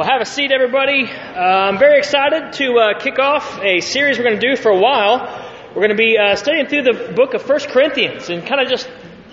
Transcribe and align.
Well, 0.00 0.08
have 0.08 0.22
a 0.22 0.24
seat, 0.24 0.50
everybody. 0.50 1.04
Uh, 1.04 1.12
I'm 1.12 1.78
very 1.78 1.98
excited 1.98 2.54
to 2.54 2.78
uh, 2.78 2.98
kick 2.98 3.18
off 3.18 3.60
a 3.60 3.80
series 3.80 4.16
we're 4.16 4.24
going 4.24 4.40
to 4.40 4.48
do 4.48 4.56
for 4.56 4.70
a 4.70 4.78
while. 4.78 5.18
We're 5.68 5.86
going 5.86 5.90
to 5.90 5.94
be 5.94 6.16
uh, 6.16 6.36
studying 6.36 6.68
through 6.68 6.84
the 6.84 7.12
book 7.14 7.34
of 7.34 7.42
First 7.42 7.68
Corinthians 7.68 8.30
and 8.30 8.46
kind 8.46 8.62
of 8.62 8.70
just 8.70 8.90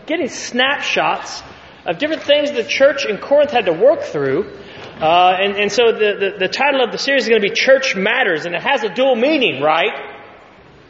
getting 0.08 0.28
snapshots 0.28 1.42
of 1.86 2.00
different 2.00 2.24
things 2.24 2.52
the 2.52 2.66
church 2.66 3.06
in 3.06 3.18
Corinth 3.20 3.52
had 3.52 3.68
to 3.68 3.72
work 3.72 4.02
through. 4.02 4.52
Uh, 5.00 5.38
and, 5.40 5.56
and, 5.56 5.72
so 5.72 5.94
the, 5.94 6.34
the, 6.34 6.36
the 6.38 6.48
title 6.50 6.84
of 6.84 6.92
the 6.92 6.98
series 6.98 7.24
is 7.24 7.30
going 7.30 7.42
to 7.42 7.48
be 7.48 7.56
Church 7.56 7.96
Matters, 7.96 8.46
and 8.46 8.54
it 8.54 8.62
has 8.62 8.84
a 8.84 8.94
dual 8.94 9.16
meaning, 9.16 9.64
right? 9.64 10.18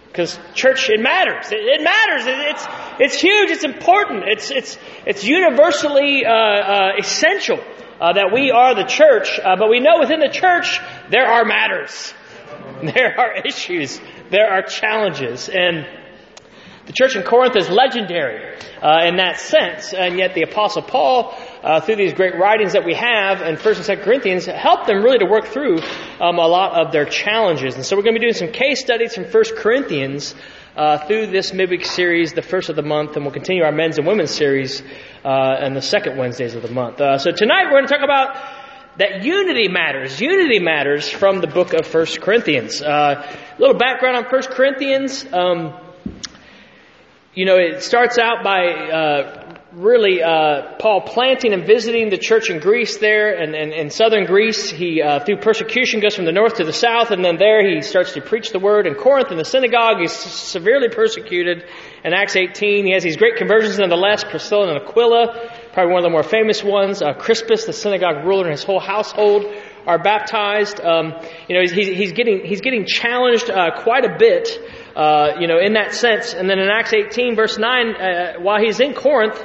Because 0.07 0.39
church, 0.55 0.89
it 0.89 1.02
matters. 1.02 1.52
It, 1.52 1.59
it 1.59 1.84
matters. 1.84 2.25
It, 2.25 2.39
it's, 2.50 2.68
it's 3.00 3.21
huge. 3.21 3.52
It's 3.52 3.64
important. 3.64 4.23
It's, 4.25 4.50
it's, 4.50 4.75
it's 5.05 5.23
universally 5.23 6.25
uh, 6.25 6.32
uh, 6.32 6.91
essential 6.98 7.59
uh, 8.00 8.14
that 8.14 8.32
we 8.34 8.52
are 8.52 8.75
the 8.75 8.84
church, 8.84 9.39
uh, 9.39 9.55
but 9.57 9.70
we 9.70 9.80
know 9.80 10.00
within 10.00 10.20
the 10.20 10.30
church 10.30 10.80
there 11.09 11.25
are 11.25 11.45
matters, 11.45 12.13
there 12.84 13.20
are 13.20 13.45
issues, 13.45 13.99
there 14.30 14.49
are 14.49 14.62
challenges, 14.62 15.49
and 15.49 15.88
the 16.86 16.94
church 16.94 17.17
in 17.17 17.23
Corinth 17.23 17.58
is 17.58 17.70
legendary 17.70 18.55
uh, 18.81 19.03
in 19.03 19.17
that 19.17 19.39
sense, 19.39 19.94
and 19.94 20.17
yet 20.17 20.34
the 20.36 20.44
Apostle 20.44 20.81
Paul, 20.81 21.36
uh, 21.62 21.81
through 21.81 21.98
these 21.98 22.13
great 22.13 22.36
writings 22.38 22.73
that 22.73 22.86
we 22.86 22.94
have 22.94 23.41
in 23.41 23.58
First 23.58 23.80
and 23.80 23.86
Second 23.86 24.05
Corinthians, 24.05 24.45
helped 24.45 24.88
them 24.88 25.03
really 25.03 25.17
to 25.17 25.25
work 25.25 25.48
through 25.48 25.80
um, 26.22 26.38
a 26.39 26.48
lot 26.48 26.80
of 26.80 26.94
their 26.94 27.03
challenges. 27.03 27.75
And 27.75 27.84
so 27.84 27.98
we're 27.98 28.03
going 28.03 28.16
to 28.16 28.22
be 28.22 28.25
doing 28.25 28.36
some 28.36 28.53
case 28.53 28.80
studies 28.80 29.16
from 29.16 29.25
First 29.25 29.58
Corinthians 29.58 30.34
uh, 30.77 31.05
through 31.08 31.27
this 31.27 31.54
midweek 31.54 31.86
series, 31.86 32.34
the 32.34 32.41
first 32.41 32.70
of 32.70 32.76
the 32.76 32.84
month, 32.84 33.16
and 33.16 33.26
we'll 33.26 33.34
continue 33.34 33.63
our 33.63 33.72
men's 33.72 33.98
and 33.98 34.05
women's 34.05 34.31
series 34.31 34.84
uh, 35.26 35.67
the 35.73 35.81
second 35.81 36.17
Wednesdays 36.17 36.53
of 36.53 36.62
the 36.62 36.72
month. 36.72 37.02
Uh, 37.02 37.17
so 37.17 37.31
tonight 37.31 37.66
we're 37.66 37.80
going 37.80 37.88
to 37.88 37.94
talk 37.94 38.03
about 38.03 38.38
that 38.98 39.23
unity 39.23 39.67
matters. 39.67 40.22
Unity 40.22 40.59
matters 40.59 41.09
from 41.09 41.41
the 41.41 41.48
book 41.48 41.73
of 41.73 41.86
First 41.86 42.22
Corinthians. 42.22 42.81
Uh, 42.81 43.23
a 43.26 43.59
little 43.59 43.78
background 43.78 44.17
on 44.17 44.30
First 44.30 44.52
Corinthians. 44.52 45.25
Um, 45.33 45.73
you 47.33 47.45
know, 47.45 47.58
it 47.58 47.83
starts 47.83 48.17
out 48.17 48.44
by 48.44 48.67
uh, 48.67 49.36
really 49.78 50.23
uh, 50.23 50.75
Paul 50.80 51.02
planting 51.02 51.53
and 51.53 51.66
visiting 51.66 52.09
the 52.09 52.17
church 52.17 52.50
in 52.50 52.59
Greece 52.59 52.97
there, 52.97 53.31
and 53.38 53.53
in 53.56 53.89
southern 53.92 54.25
Greece, 54.25 54.72
he 54.72 55.02
uh, 55.03 55.23
through 55.23 55.38
persecution 55.38 56.00
goes 56.00 56.16
from 56.16 56.25
the 56.25 56.31
north 56.31 56.56
to 56.56 56.64
the 56.64 56.73
south, 56.73 57.11
and 57.11 57.23
then 57.23 57.38
there 57.38 57.64
he 57.64 57.81
starts 57.81 58.14
to 58.14 58.22
preach 58.22 58.52
the 58.52 58.59
word. 58.59 58.88
In 58.88 58.95
Corinth, 58.95 59.31
in 59.31 59.38
the 59.38 59.45
synagogue, 59.45 60.00
he's 60.00 60.14
severely 60.14 60.89
persecuted. 60.89 61.64
In 62.03 62.14
Acts 62.14 62.36
18, 62.36 62.86
he 62.86 62.94
has 62.94 63.03
these 63.03 63.17
great 63.17 63.36
conversions. 63.36 63.78
Nonetheless, 63.78 64.23
Priscilla 64.23 64.67
and 64.73 64.81
Aquila, 64.81 65.52
probably 65.73 65.94
one 65.94 66.00
of 66.00 66.03
the 66.03 66.14
more 66.14 66.23
famous 66.23 66.64
ones. 66.64 67.03
Uh, 67.03 67.14
Crispus, 67.14 67.66
the 67.66 67.73
synagogue 67.73 68.25
ruler, 68.25 68.45
and 68.45 68.52
his 68.52 68.64
whole 68.64 68.80
household 68.80 69.45
are 69.86 70.02
baptized. 70.02 70.81
Um, 70.81 71.14
you 71.48 71.55
know, 71.55 71.61
he's, 71.61 71.72
he's, 71.72 72.14
getting 72.14 72.44
he's 72.44 72.61
getting 72.61 72.86
challenged 72.88 73.50
uh, 73.52 73.80
quite 73.83 74.05
a 74.05 74.17
bit. 74.17 74.50
Uh, 74.95 75.36
you 75.39 75.45
know, 75.45 75.59
in 75.59 75.73
that 75.73 75.94
sense. 75.94 76.33
And 76.33 76.50
then 76.50 76.58
in 76.58 76.70
Acts 76.70 76.92
18, 76.92 77.36
verse 77.36 77.59
9, 77.59 77.95
uh, 77.95 78.33
while 78.39 78.59
he's 78.59 78.80
in 78.80 78.95
Corinth, 78.95 79.39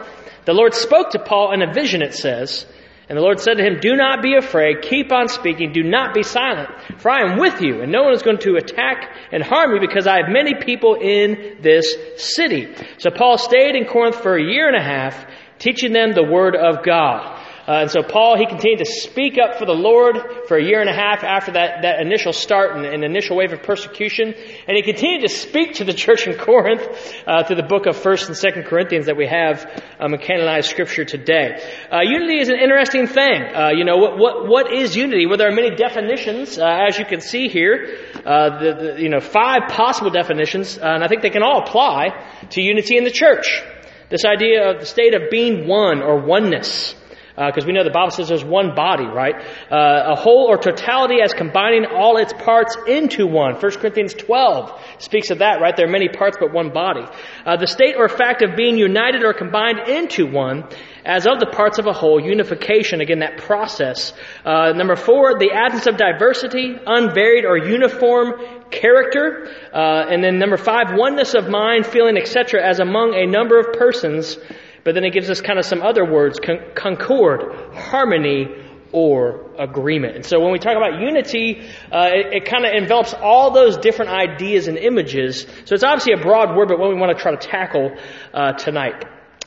the 0.44 0.54
Lord 0.54 0.74
spoke 0.74 1.10
to 1.10 1.18
Paul 1.18 1.52
in 1.52 1.62
a 1.62 1.72
vision, 1.72 2.02
it 2.02 2.14
says. 2.14 2.66
And 3.08 3.18
the 3.18 3.22
Lord 3.22 3.40
said 3.40 3.58
to 3.58 3.62
him, 3.62 3.78
Do 3.80 3.94
not 3.94 4.22
be 4.22 4.36
afraid. 4.36 4.82
Keep 4.82 5.12
on 5.12 5.28
speaking. 5.28 5.72
Do 5.72 5.82
not 5.82 6.14
be 6.14 6.22
silent. 6.22 6.70
For 6.98 7.10
I 7.10 7.30
am 7.30 7.38
with 7.38 7.60
you, 7.60 7.82
and 7.82 7.92
no 7.92 8.04
one 8.04 8.14
is 8.14 8.22
going 8.22 8.38
to 8.38 8.56
attack 8.56 9.14
and 9.32 9.42
harm 9.42 9.74
you 9.74 9.80
because 9.80 10.06
I 10.06 10.18
have 10.18 10.28
many 10.28 10.54
people 10.54 10.94
in 10.94 11.58
this 11.60 11.94
city. 12.16 12.74
So 12.98 13.10
Paul 13.10 13.38
stayed 13.38 13.76
in 13.76 13.86
Corinth 13.86 14.16
for 14.16 14.36
a 14.36 14.42
year 14.42 14.66
and 14.66 14.76
a 14.76 14.82
half, 14.82 15.26
teaching 15.58 15.92
them 15.92 16.12
the 16.12 16.24
word 16.24 16.56
of 16.56 16.84
God. 16.84 17.41
Uh, 17.66 17.82
and 17.82 17.90
so 17.90 18.02
Paul, 18.02 18.36
he 18.36 18.46
continued 18.46 18.80
to 18.80 18.90
speak 18.90 19.38
up 19.38 19.56
for 19.56 19.66
the 19.66 19.74
Lord 19.74 20.16
for 20.48 20.56
a 20.56 20.62
year 20.62 20.80
and 20.80 20.90
a 20.90 20.92
half 20.92 21.22
after 21.22 21.52
that, 21.52 21.82
that 21.82 22.00
initial 22.00 22.32
start 22.32 22.76
and, 22.76 22.84
and 22.84 23.04
initial 23.04 23.36
wave 23.36 23.52
of 23.52 23.62
persecution. 23.62 24.34
And 24.66 24.76
he 24.76 24.82
continued 24.82 25.22
to 25.22 25.28
speak 25.28 25.74
to 25.74 25.84
the 25.84 25.92
church 26.04 26.26
in 26.26 26.36
Corinth 26.36 26.82
uh, 27.26 27.44
through 27.44 27.56
the 27.56 27.62
book 27.62 27.86
of 27.86 27.96
1st 27.96 28.28
and 28.28 28.36
2nd 28.36 28.66
Corinthians 28.66 29.06
that 29.06 29.16
we 29.16 29.28
have 29.28 29.64
um, 30.00 30.12
in 30.12 30.20
canonized 30.20 30.70
scripture 30.70 31.04
today. 31.04 31.62
Uh, 31.92 32.00
unity 32.02 32.40
is 32.40 32.48
an 32.48 32.58
interesting 32.58 33.06
thing. 33.06 33.42
Uh, 33.42 33.70
you 33.70 33.84
know, 33.84 33.96
what, 33.96 34.18
what, 34.18 34.48
what 34.48 34.72
is 34.72 34.96
unity? 34.96 35.26
Well, 35.26 35.38
there 35.38 35.48
are 35.48 35.54
many 35.54 35.76
definitions, 35.76 36.58
uh, 36.58 36.66
as 36.66 36.98
you 36.98 37.04
can 37.04 37.20
see 37.20 37.48
here. 37.48 37.96
Uh, 38.24 38.58
the, 38.58 38.74
the, 38.74 39.02
you 39.02 39.08
know, 39.08 39.20
five 39.20 39.68
possible 39.68 40.10
definitions, 40.10 40.78
and 40.78 41.04
I 41.04 41.06
think 41.06 41.22
they 41.22 41.30
can 41.30 41.42
all 41.44 41.62
apply 41.62 42.08
to 42.50 42.60
unity 42.60 42.96
in 42.96 43.04
the 43.04 43.10
church. 43.10 43.62
This 44.08 44.24
idea 44.24 44.70
of 44.70 44.80
the 44.80 44.86
state 44.86 45.14
of 45.14 45.30
being 45.30 45.66
one 45.66 46.02
or 46.02 46.20
oneness 46.20 46.94
because 47.34 47.64
uh, 47.64 47.66
we 47.66 47.72
know 47.72 47.84
the 47.84 47.90
Bible 47.90 48.10
says 48.10 48.28
there's 48.28 48.44
one 48.44 48.74
body, 48.74 49.06
right? 49.06 49.34
Uh, 49.70 50.12
a 50.12 50.16
whole 50.16 50.46
or 50.48 50.58
totality 50.58 51.16
as 51.22 51.32
combining 51.32 51.86
all 51.86 52.18
its 52.18 52.32
parts 52.32 52.76
into 52.86 53.26
one. 53.26 53.54
1 53.54 53.60
Corinthians 53.72 54.14
12 54.14 54.78
speaks 54.98 55.30
of 55.30 55.38
that, 55.38 55.60
right? 55.60 55.76
There 55.76 55.86
are 55.86 55.90
many 55.90 56.08
parts 56.08 56.36
but 56.38 56.52
one 56.52 56.72
body. 56.72 57.06
Uh, 57.46 57.56
the 57.56 57.66
state 57.66 57.94
or 57.96 58.08
fact 58.08 58.42
of 58.42 58.56
being 58.56 58.76
united 58.76 59.24
or 59.24 59.32
combined 59.32 59.88
into 59.88 60.26
one 60.26 60.64
as 61.04 61.26
of 61.26 61.40
the 61.40 61.46
parts 61.46 61.78
of 61.78 61.86
a 61.86 61.92
whole, 61.92 62.20
unification, 62.20 63.00
again, 63.00 63.20
that 63.20 63.38
process. 63.38 64.12
Uh, 64.44 64.72
number 64.72 64.94
four, 64.94 65.38
the 65.38 65.50
absence 65.52 65.86
of 65.86 65.96
diversity, 65.96 66.76
unvaried 66.86 67.44
or 67.44 67.56
uniform 67.56 68.34
character. 68.70 69.48
Uh, 69.72 70.06
and 70.08 70.22
then 70.22 70.38
number 70.38 70.56
five, 70.56 70.94
oneness 70.94 71.34
of 71.34 71.48
mind, 71.48 71.86
feeling, 71.86 72.16
etc., 72.16 72.62
as 72.62 72.78
among 72.78 73.14
a 73.14 73.26
number 73.26 73.58
of 73.58 73.72
persons 73.72 74.38
but 74.84 74.94
then 74.94 75.04
it 75.04 75.12
gives 75.12 75.30
us 75.30 75.40
kind 75.40 75.58
of 75.58 75.64
some 75.64 75.82
other 75.82 76.04
words 76.04 76.38
con- 76.38 76.72
concord, 76.74 77.74
harmony, 77.74 78.48
or 78.92 79.50
agreement. 79.58 80.16
And 80.16 80.26
so 80.26 80.40
when 80.40 80.52
we 80.52 80.58
talk 80.58 80.76
about 80.76 81.00
unity, 81.00 81.62
uh, 81.90 82.10
it, 82.12 82.34
it 82.34 82.44
kind 82.44 82.66
of 82.66 82.72
envelops 82.74 83.14
all 83.14 83.50
those 83.50 83.78
different 83.78 84.10
ideas 84.10 84.68
and 84.68 84.76
images. 84.76 85.46
So 85.64 85.74
it's 85.74 85.82
obviously 85.84 86.12
a 86.12 86.18
broad 86.18 86.54
word, 86.54 86.68
but 86.68 86.78
what 86.78 86.90
we 86.90 86.94
want 86.94 87.16
to 87.16 87.22
try 87.22 87.34
to 87.34 87.38
tackle 87.38 87.96
uh, 88.34 88.52
tonight. 88.52 89.04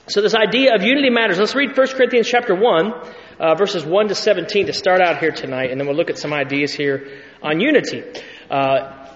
So 0.08 0.22
this 0.22 0.36
idea 0.36 0.76
of 0.76 0.84
unity 0.84 1.10
matters. 1.10 1.40
Let's 1.40 1.56
read 1.56 1.76
1 1.76 1.88
Corinthians 1.90 2.28
chapter 2.28 2.56
1, 2.56 2.94
uh, 3.40 3.56
verses 3.56 3.86
1 3.86 4.08
to 4.10 4.16
17 4.16 4.68
to 4.68 4.74
start 4.74 5.02
out 5.02 5.20
here 5.20 5.32
tonight, 5.32 5.72
and 5.72 5.80
then 5.80 5.88
we'll 5.88 5.96
look 5.96 6.10
at 6.10 6.18
some 6.18 6.34
ideas 6.34 6.74
here 6.74 7.22
on 7.42 7.60
unity 7.60 8.04
uh, 8.50 9.08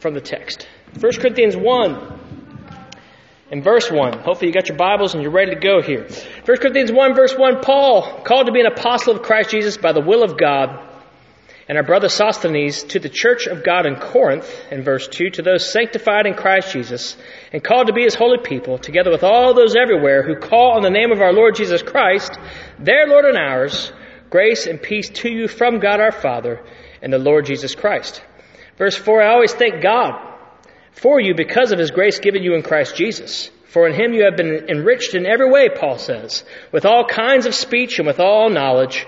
from 0.00 0.14
the 0.14 0.20
text. 0.20 0.66
1 1.00 1.12
Corinthians 1.20 1.54
1, 1.56 2.18
in 3.50 3.62
verse 3.62 3.90
1. 3.90 4.20
Hopefully 4.20 4.48
you 4.48 4.52
got 4.52 4.68
your 4.68 4.76
Bibles 4.76 5.14
and 5.14 5.22
you're 5.22 5.32
ready 5.32 5.54
to 5.54 5.60
go 5.60 5.80
here. 5.80 6.06
1 6.44 6.56
Corinthians 6.58 6.92
1 6.92 7.14
verse 7.14 7.34
1, 7.36 7.60
Paul, 7.60 8.22
called 8.24 8.46
to 8.46 8.52
be 8.52 8.60
an 8.60 8.66
apostle 8.66 9.16
of 9.16 9.22
Christ 9.22 9.50
Jesus 9.50 9.76
by 9.76 9.92
the 9.92 10.00
will 10.00 10.22
of 10.22 10.38
God, 10.38 10.84
and 11.68 11.76
our 11.76 11.84
brother 11.84 12.08
Sosthenes 12.08 12.82
to 12.84 12.98
the 12.98 13.10
church 13.10 13.46
of 13.46 13.62
God 13.62 13.84
in 13.84 13.96
Corinth, 13.96 14.50
in 14.70 14.82
verse 14.82 15.06
2, 15.08 15.30
to 15.30 15.42
those 15.42 15.70
sanctified 15.70 16.26
in 16.26 16.34
Christ 16.34 16.72
Jesus, 16.72 17.16
and 17.52 17.62
called 17.62 17.88
to 17.88 17.92
be 17.92 18.04
his 18.04 18.14
holy 18.14 18.38
people, 18.38 18.78
together 18.78 19.10
with 19.10 19.22
all 19.22 19.52
those 19.52 19.76
everywhere 19.76 20.22
who 20.22 20.36
call 20.36 20.72
on 20.72 20.82
the 20.82 20.90
name 20.90 21.12
of 21.12 21.20
our 21.20 21.32
Lord 21.32 21.56
Jesus 21.56 21.82
Christ, 21.82 22.32
their 22.78 23.06
Lord 23.06 23.26
and 23.26 23.36
ours, 23.36 23.92
grace 24.30 24.66
and 24.66 24.80
peace 24.80 25.10
to 25.10 25.28
you 25.28 25.46
from 25.46 25.78
God 25.78 26.00
our 26.00 26.12
Father 26.12 26.64
and 27.02 27.12
the 27.12 27.18
Lord 27.18 27.44
Jesus 27.44 27.74
Christ. 27.74 28.22
Verse 28.78 28.96
4, 28.96 29.22
I 29.22 29.32
always 29.32 29.52
thank 29.52 29.82
God 29.82 30.37
for 31.00 31.20
you 31.20 31.34
because 31.34 31.72
of 31.72 31.78
his 31.78 31.90
grace 31.90 32.18
given 32.18 32.42
you 32.42 32.54
in 32.54 32.62
Christ 32.62 32.96
Jesus. 32.96 33.50
For 33.68 33.86
in 33.86 33.94
him 33.94 34.12
you 34.14 34.24
have 34.24 34.36
been 34.36 34.68
enriched 34.68 35.14
in 35.14 35.26
every 35.26 35.50
way, 35.50 35.68
Paul 35.68 35.98
says, 35.98 36.44
with 36.72 36.86
all 36.86 37.04
kinds 37.04 37.46
of 37.46 37.54
speech 37.54 37.98
and 37.98 38.06
with 38.06 38.18
all 38.18 38.48
knowledge, 38.48 39.06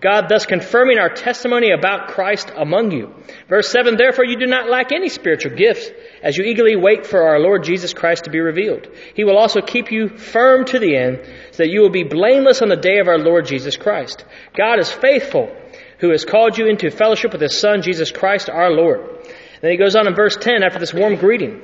God 0.00 0.28
thus 0.28 0.46
confirming 0.46 0.98
our 0.98 1.10
testimony 1.10 1.72
about 1.72 2.08
Christ 2.08 2.52
among 2.56 2.92
you. 2.92 3.14
Verse 3.48 3.68
7, 3.70 3.96
therefore 3.96 4.24
you 4.24 4.38
do 4.38 4.46
not 4.46 4.70
lack 4.70 4.92
any 4.92 5.08
spiritual 5.08 5.56
gifts 5.56 5.90
as 6.22 6.36
you 6.36 6.44
eagerly 6.44 6.76
wait 6.76 7.04
for 7.04 7.28
our 7.28 7.40
Lord 7.40 7.64
Jesus 7.64 7.92
Christ 7.92 8.24
to 8.24 8.30
be 8.30 8.38
revealed. 8.38 8.88
He 9.14 9.24
will 9.24 9.36
also 9.36 9.60
keep 9.60 9.90
you 9.90 10.08
firm 10.08 10.64
to 10.66 10.78
the 10.78 10.96
end 10.96 11.20
so 11.50 11.64
that 11.64 11.70
you 11.70 11.80
will 11.80 11.90
be 11.90 12.04
blameless 12.04 12.62
on 12.62 12.68
the 12.68 12.76
day 12.76 12.98
of 12.98 13.08
our 13.08 13.18
Lord 13.18 13.46
Jesus 13.46 13.76
Christ. 13.76 14.24
God 14.56 14.78
is 14.78 14.90
faithful 14.90 15.54
who 15.98 16.10
has 16.10 16.24
called 16.24 16.56
you 16.56 16.68
into 16.68 16.90
fellowship 16.90 17.32
with 17.32 17.40
his 17.40 17.58
son 17.58 17.82
Jesus 17.82 18.12
Christ 18.12 18.48
our 18.48 18.70
Lord. 18.70 19.17
Then 19.60 19.70
he 19.70 19.76
goes 19.76 19.96
on 19.96 20.06
in 20.06 20.14
verse 20.14 20.36
10 20.36 20.62
after 20.62 20.78
this 20.78 20.94
warm 20.94 21.16
greeting. 21.16 21.60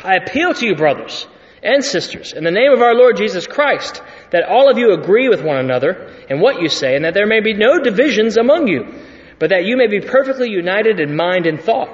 I 0.00 0.16
appeal 0.16 0.54
to 0.54 0.66
you, 0.66 0.74
brothers 0.74 1.26
and 1.62 1.84
sisters, 1.84 2.32
in 2.32 2.44
the 2.44 2.50
name 2.50 2.72
of 2.72 2.82
our 2.82 2.94
Lord 2.94 3.16
Jesus 3.16 3.46
Christ, 3.46 4.00
that 4.30 4.44
all 4.44 4.70
of 4.70 4.78
you 4.78 4.92
agree 4.92 5.28
with 5.28 5.42
one 5.42 5.56
another 5.56 6.14
in 6.28 6.40
what 6.40 6.60
you 6.60 6.68
say, 6.68 6.94
and 6.94 7.04
that 7.04 7.14
there 7.14 7.26
may 7.26 7.40
be 7.40 7.54
no 7.54 7.80
divisions 7.80 8.36
among 8.36 8.68
you, 8.68 8.86
but 9.38 9.50
that 9.50 9.64
you 9.64 9.76
may 9.76 9.88
be 9.88 10.00
perfectly 10.00 10.50
united 10.50 11.00
in 11.00 11.16
mind 11.16 11.46
and 11.46 11.60
thought. 11.60 11.88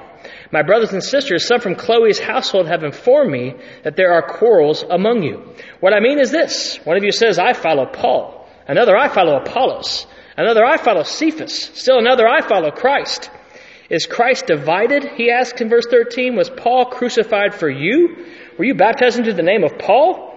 My 0.51 0.61
brothers 0.61 0.93
and 0.93 1.03
sisters, 1.03 1.47
some 1.47 1.59
from 1.59 1.75
Chloe's 1.75 2.19
household 2.19 2.67
have 2.67 2.83
informed 2.83 3.31
me 3.31 3.55
that 3.83 3.95
there 3.95 4.13
are 4.13 4.21
quarrels 4.21 4.83
among 4.83 5.23
you. 5.23 5.55
What 5.79 5.93
I 5.93 5.99
mean 5.99 6.19
is 6.19 6.31
this. 6.31 6.77
One 6.83 6.97
of 6.97 7.03
you 7.03 7.11
says, 7.11 7.39
I 7.39 7.53
follow 7.53 7.85
Paul. 7.85 8.47
Another, 8.67 8.95
I 8.95 9.09
follow 9.09 9.37
Apollos. 9.37 10.05
Another, 10.37 10.65
I 10.65 10.77
follow 10.77 11.03
Cephas. 11.03 11.71
Still 11.73 11.99
another, 11.99 12.27
I 12.27 12.41
follow 12.41 12.71
Christ. 12.71 13.29
Is 13.89 14.05
Christ 14.05 14.47
divided? 14.47 15.03
He 15.15 15.31
asks 15.31 15.61
in 15.61 15.69
verse 15.69 15.85
13. 15.89 16.35
Was 16.35 16.49
Paul 16.49 16.85
crucified 16.85 17.53
for 17.53 17.69
you? 17.69 18.25
Were 18.57 18.65
you 18.65 18.73
baptized 18.73 19.17
into 19.17 19.33
the 19.33 19.43
name 19.43 19.63
of 19.63 19.77
Paul? 19.77 20.33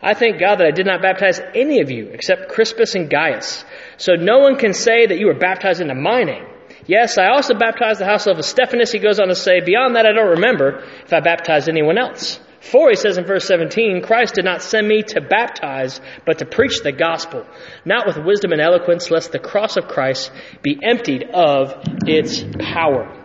I 0.00 0.14
thank 0.14 0.38
God 0.38 0.56
that 0.56 0.66
I 0.66 0.70
did 0.70 0.86
not 0.86 1.00
baptize 1.00 1.40
any 1.54 1.80
of 1.80 1.90
you 1.90 2.08
except 2.08 2.50
Crispus 2.50 2.94
and 2.94 3.08
Gaius. 3.08 3.64
So 3.96 4.14
no 4.14 4.40
one 4.40 4.56
can 4.56 4.74
say 4.74 5.06
that 5.06 5.18
you 5.18 5.26
were 5.26 5.38
baptized 5.38 5.80
into 5.80 5.94
my 5.94 6.22
name. 6.24 6.44
Yes, 6.86 7.16
I 7.16 7.28
also 7.28 7.54
baptized 7.54 8.00
the 8.00 8.04
house 8.04 8.26
of 8.26 8.44
Stephanas. 8.44 8.92
He 8.92 8.98
goes 8.98 9.18
on 9.18 9.28
to 9.28 9.34
say, 9.34 9.60
Beyond 9.60 9.96
that, 9.96 10.04
I 10.04 10.12
don't 10.12 10.32
remember 10.32 10.84
if 11.04 11.12
I 11.12 11.20
baptized 11.20 11.68
anyone 11.68 11.96
else. 11.96 12.38
For, 12.70 12.88
he 12.88 12.96
says 12.96 13.18
in 13.18 13.26
verse 13.26 13.46
17, 13.46 14.02
Christ 14.02 14.34
did 14.34 14.44
not 14.44 14.62
send 14.62 14.88
me 14.88 15.02
to 15.08 15.20
baptize, 15.20 16.00
but 16.24 16.38
to 16.38 16.46
preach 16.46 16.80
the 16.82 16.92
gospel, 16.92 17.46
not 17.84 18.06
with 18.06 18.16
wisdom 18.16 18.52
and 18.52 18.60
eloquence, 18.60 19.10
lest 19.10 19.32
the 19.32 19.38
cross 19.38 19.76
of 19.76 19.86
Christ 19.86 20.32
be 20.62 20.78
emptied 20.82 21.24
of 21.34 21.74
its 22.06 22.42
power. 22.58 23.20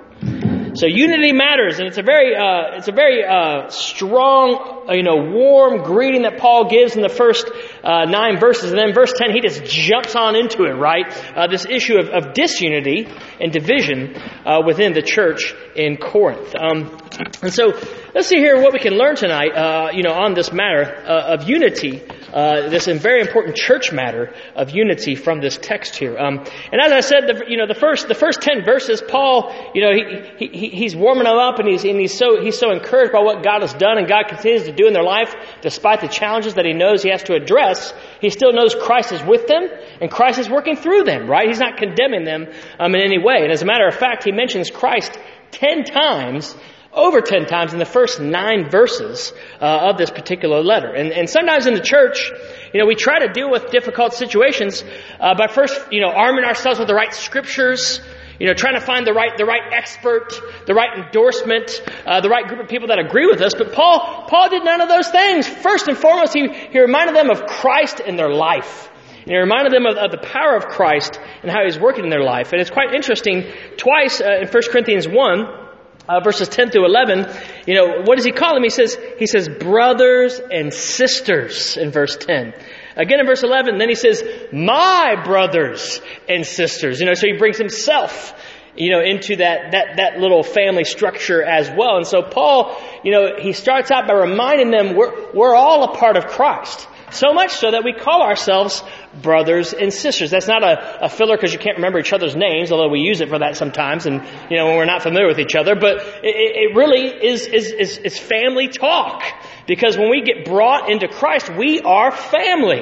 So 0.75 0.86
unity 0.86 1.31
matters, 1.31 1.80
and 1.80 1.88
it's 1.88 1.97
a 1.97 2.03
very, 2.03 2.36
uh, 2.36 2.77
it's 2.77 2.88
a 2.89 2.91
very 2.91 3.24
uh, 3.24 3.69
strong, 3.69 4.86
uh, 4.88 4.94
you 4.94 5.03
know, 5.03 5.31
warm 5.31 5.83
greeting 5.83 6.24
that 6.24 6.38
Paul 6.38 6.69
gives 6.69 6.95
in 6.95 7.01
the 7.01 7.09
first 7.09 7.50
uh, 7.83 8.06
nine 8.06 8.39
verses, 8.39 8.71
and 8.71 8.80
then 8.80 8.94
verse 8.94 9.13
ten 9.15 9.31
he 9.31 9.41
just 9.41 9.63
jumps 9.63 10.15
on 10.15 10.36
into 10.36 10.65
it, 10.65 10.74
right? 10.74 11.06
Uh, 11.36 11.47
this 11.47 11.65
issue 11.65 11.97
of, 11.97 12.09
of, 12.09 12.33
disunity 12.33 13.07
and 13.39 13.51
division 13.51 14.15
uh, 14.45 14.62
within 14.65 14.94
the 14.94 15.01
church 15.01 15.56
in 15.75 15.97
Corinth. 15.97 16.53
Um, 16.56 16.97
and 17.42 17.54
so 17.54 17.74
let's 18.16 18.27
see 18.27 18.38
here 18.38 18.62
what 18.62 18.74
we 18.74 18.80
can 18.80 18.94
learn 18.94 19.16
tonight, 19.16 19.94
you 19.94 20.04
know, 20.04 20.13
on 20.13 20.33
this 20.33 20.51
matter 20.51 20.83
of 20.83 21.50
unity 21.50 22.01
uh, 22.33 22.69
this 22.69 22.86
very 22.86 23.21
important 23.21 23.56
church 23.56 23.92
matter 23.92 24.33
of 24.56 24.69
unity 24.69 25.16
from 25.16 25.42
this 25.42 25.57
text 25.57 25.95
here. 25.95 26.18
Um, 26.18 26.45
and 26.71 26.81
as 26.81 26.92
I 26.92 27.00
said, 27.00 27.21
the, 27.27 27.45
you 27.48 27.57
know, 27.57 27.68
the 27.68 27.74
first 27.74 28.07
the 28.07 28.16
first 28.16 28.42
ten 28.42 28.63
verses, 28.63 29.01
Paul, 29.01 29.54
you 29.74 29.81
know, 29.81 29.92
he, 30.38 30.48
he 30.48 30.69
he's 30.69 30.95
warming 30.95 31.24
them 31.24 31.38
up, 31.38 31.60
and 31.60 31.68
he's 31.68 31.83
and 31.83 32.00
he's 32.00 32.16
so 32.16 32.42
he's 32.42 32.57
so 32.57 32.71
encouraged 32.71 33.12
by 33.12 33.22
what 33.22 33.44
God 33.44 33.62
has 33.62 33.74
done 33.74 33.98
and 33.98 34.07
God 34.07 34.27
continues 34.27 34.63
to 34.63 34.72
do 34.72 34.88
in 34.88 34.94
their 34.94 35.04
life, 35.04 35.33
despite 35.62 36.01
the 36.01 36.07
challenges 36.07 36.56
that 36.56 36.65
he 36.65 36.74
knows 36.74 37.01
he 37.01 37.10
has 37.10 37.24
to 37.24 37.33
address. 37.33 37.94
He 38.22 38.30
still 38.30 38.54
knows 38.54 38.75
Christ 38.75 39.12
is 39.12 39.24
with 39.24 39.48
them, 39.48 39.68
and 40.01 40.12
Christ 40.12 40.39
is 40.39 40.50
working 40.50 40.75
through 40.75 41.04
them. 41.04 41.27
Right? 41.27 41.48
He's 41.48 41.60
not 41.60 41.77
condemning 41.77 42.25
them 42.25 42.48
um, 42.80 42.94
in 42.95 43.01
any 43.01 43.18
way. 43.18 43.39
And 43.42 43.51
as 43.51 43.62
a 43.62 43.65
matter 43.65 43.88
of 43.88 43.95
fact, 43.95 44.24
he 44.24 44.31
mentions 44.31 44.69
Christ 44.69 45.18
ten 45.51 45.83
times 45.83 46.56
over 46.94 47.21
10 47.21 47.45
times 47.45 47.74
in 47.74 47.80
the 47.80 47.86
first 47.86 48.19
nine 48.19 48.69
verses 48.69 49.31
uh, 49.62 49.89
of 49.89 49.97
this 49.97 50.09
particular 50.09 50.63
letter. 50.63 50.94
And, 50.94 51.12
and, 51.12 51.30
sometimes 51.30 51.68
in 51.68 51.75
the 51.75 51.81
church, 51.81 52.31
you 52.74 52.80
know, 52.80 52.88
we 52.88 52.95
try 52.95 53.19
to 53.19 53.31
deal 53.31 53.50
with 53.50 53.69
difficult 53.69 54.13
situations 54.13 54.83
uh, 55.19 55.36
by 55.36 55.47
first, 55.47 55.80
you 55.91 56.01
know, 56.01 56.09
arming 56.09 56.45
ourselves 56.45 56.80
with 56.80 56.88
the 56.88 56.95
right 56.95 57.13
scriptures, 57.13 58.01
you 58.39 58.47
know, 58.47 58.53
trying 58.53 58.74
to 58.74 58.81
find 58.81 59.06
the 59.06 59.13
right, 59.13 59.38
the 59.38 59.45
right 59.45 59.71
expert, 59.71 60.33
the 60.65 60.74
right 60.74 60.97
endorsement, 60.97 61.81
uh, 62.06 62.21
the 62.21 62.30
right 62.30 62.47
group 62.47 62.62
of 62.62 62.69
people 62.69 62.88
that 62.88 62.97
agree 62.97 63.27
with 63.27 63.41
us. 63.41 63.53
But 63.53 63.74
Paul, 63.74 64.25
Paul 64.27 64.50
did 64.50 64.63
none 64.63 64.81
of 64.81 64.89
those 64.89 65.09
things. 65.09 65.47
First 65.47 65.88
and 65.88 65.97
foremost, 65.97 66.33
he, 66.33 66.47
he 66.71 66.80
reminded 66.80 67.15
them 67.15 67.30
of 67.30 67.45
Christ 67.45 68.00
in 68.00 68.15
their 68.15 68.30
life. 68.30 68.89
And 69.24 69.31
he 69.31 69.38
reminded 69.38 69.74
them 69.74 69.86
of, 69.86 69.97
of, 69.97 70.12
the 70.12 70.18
power 70.18 70.56
of 70.56 70.65
Christ 70.65 71.19
and 71.44 71.51
how 71.51 71.63
he's 71.65 71.77
working 71.77 72.06
in 72.06 72.09
their 72.09 72.24
life. 72.24 72.51
And 72.51 72.62
it's 72.62 72.71
quite 72.71 72.95
interesting. 72.95 73.44
Twice 73.77 74.21
uh, 74.21 74.39
in 74.41 74.47
1 74.47 74.63
Corinthians 74.71 75.07
1, 75.07 75.69
uh, 76.09 76.19
verses 76.21 76.50
10 76.50 76.71
through 76.71 76.85
11, 76.85 77.27
you 77.67 77.75
know, 77.75 78.01
what 78.03 78.15
does 78.15 78.25
he 78.25 78.31
call 78.31 78.56
them? 78.56 78.63
He 78.63 78.71
says, 78.71 78.97
he 79.19 79.27
says 79.27 79.47
brothers 79.47 80.39
and 80.39 80.73
sisters 80.73 81.77
in 81.77 81.91
verse 81.91 82.17
10. 82.17 82.53
Again 82.95 83.19
in 83.19 83.27
verse 83.27 83.44
11, 83.44 83.77
then 83.77 83.89
he 83.89 83.95
says, 83.95 84.23
my 84.51 85.21
brothers 85.23 86.01
and 86.27 86.45
sisters. 86.45 87.00
You 87.00 87.06
know, 87.06 87.13
so 87.13 87.27
he 87.27 87.38
brings 87.38 87.59
himself, 87.59 88.33
you 88.75 88.89
know, 88.89 89.01
into 89.01 89.35
that, 89.35 89.71
that, 89.73 89.97
that 89.97 90.19
little 90.19 90.41
family 90.41 90.83
structure 90.83 91.44
as 91.44 91.69
well. 91.69 91.97
And 91.97 92.07
so 92.07 92.23
Paul, 92.23 92.75
you 93.03 93.12
know, 93.12 93.35
he 93.39 93.53
starts 93.53 93.91
out 93.91 94.07
by 94.07 94.13
reminding 94.13 94.71
them 94.71 94.95
we're, 94.95 95.31
we're 95.31 95.55
all 95.55 95.94
a 95.94 95.95
part 95.95 96.17
of 96.17 96.25
Christ. 96.25 96.88
So 97.11 97.33
much 97.33 97.51
so 97.51 97.71
that 97.71 97.83
we 97.83 97.94
call 97.94 98.21
ourselves 98.21 98.83
brothers 99.21 99.73
and 99.73 99.91
sisters. 99.91 100.31
That's 100.31 100.47
not 100.47 100.63
a, 100.63 101.06
a 101.06 101.09
filler 101.09 101.35
because 101.35 101.53
you 101.53 101.59
can't 101.59 101.77
remember 101.77 102.00
each 102.00 102.13
other's 102.13 102.35
names, 102.35 102.71
although 102.71 102.89
we 102.89 103.00
use 103.00 103.21
it 103.21 103.29
for 103.29 103.39
that 103.39 103.57
sometimes 103.57 104.06
and, 104.06 104.23
you 104.50 104.57
know, 104.57 104.67
when 104.67 104.77
we're 104.77 104.85
not 104.85 105.01
familiar 105.01 105.27
with 105.27 105.39
each 105.39 105.56
other. 105.56 105.75
But 105.75 105.97
it, 106.23 106.71
it 106.71 106.75
really 106.75 107.07
is, 107.07 107.45
is, 107.47 107.71
is, 107.71 107.97
is 107.97 108.19
family 108.19 108.67
talk. 108.67 109.23
Because 109.67 109.97
when 109.97 110.09
we 110.09 110.21
get 110.21 110.45
brought 110.45 110.89
into 110.89 111.07
Christ, 111.07 111.50
we 111.50 111.81
are 111.81 112.11
family. 112.11 112.81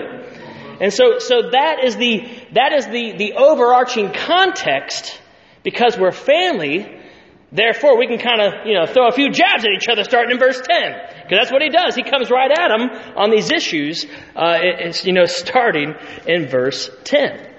And 0.79 0.93
so, 0.93 1.19
so 1.19 1.49
that 1.51 1.83
is 1.83 1.95
the, 1.95 2.29
that 2.53 2.73
is 2.73 2.85
the, 2.85 3.13
the 3.17 3.33
overarching 3.33 4.11
context 4.11 5.19
because 5.63 5.97
we're 5.97 6.11
family 6.11 6.96
Therefore, 7.51 7.97
we 7.97 8.07
can 8.07 8.19
kind 8.19 8.41
of, 8.41 8.65
you 8.65 8.73
know, 8.73 8.85
throw 8.85 9.07
a 9.07 9.11
few 9.11 9.31
jabs 9.31 9.63
at 9.63 9.71
each 9.71 9.87
other 9.87 10.03
starting 10.03 10.31
in 10.31 10.39
verse 10.39 10.59
10. 10.59 10.67
Because 11.23 11.37
that's 11.39 11.51
what 11.51 11.61
he 11.61 11.69
does. 11.69 11.95
He 11.95 12.03
comes 12.03 12.29
right 12.29 12.51
at 12.51 12.67
them 12.67 12.89
on 13.15 13.31
these 13.31 13.51
issues, 13.51 14.05
uh, 14.35 14.57
it's, 14.61 15.05
you 15.05 15.13
know, 15.13 15.25
starting 15.25 15.95
in 16.27 16.47
verse 16.47 16.89
10. 17.05 17.55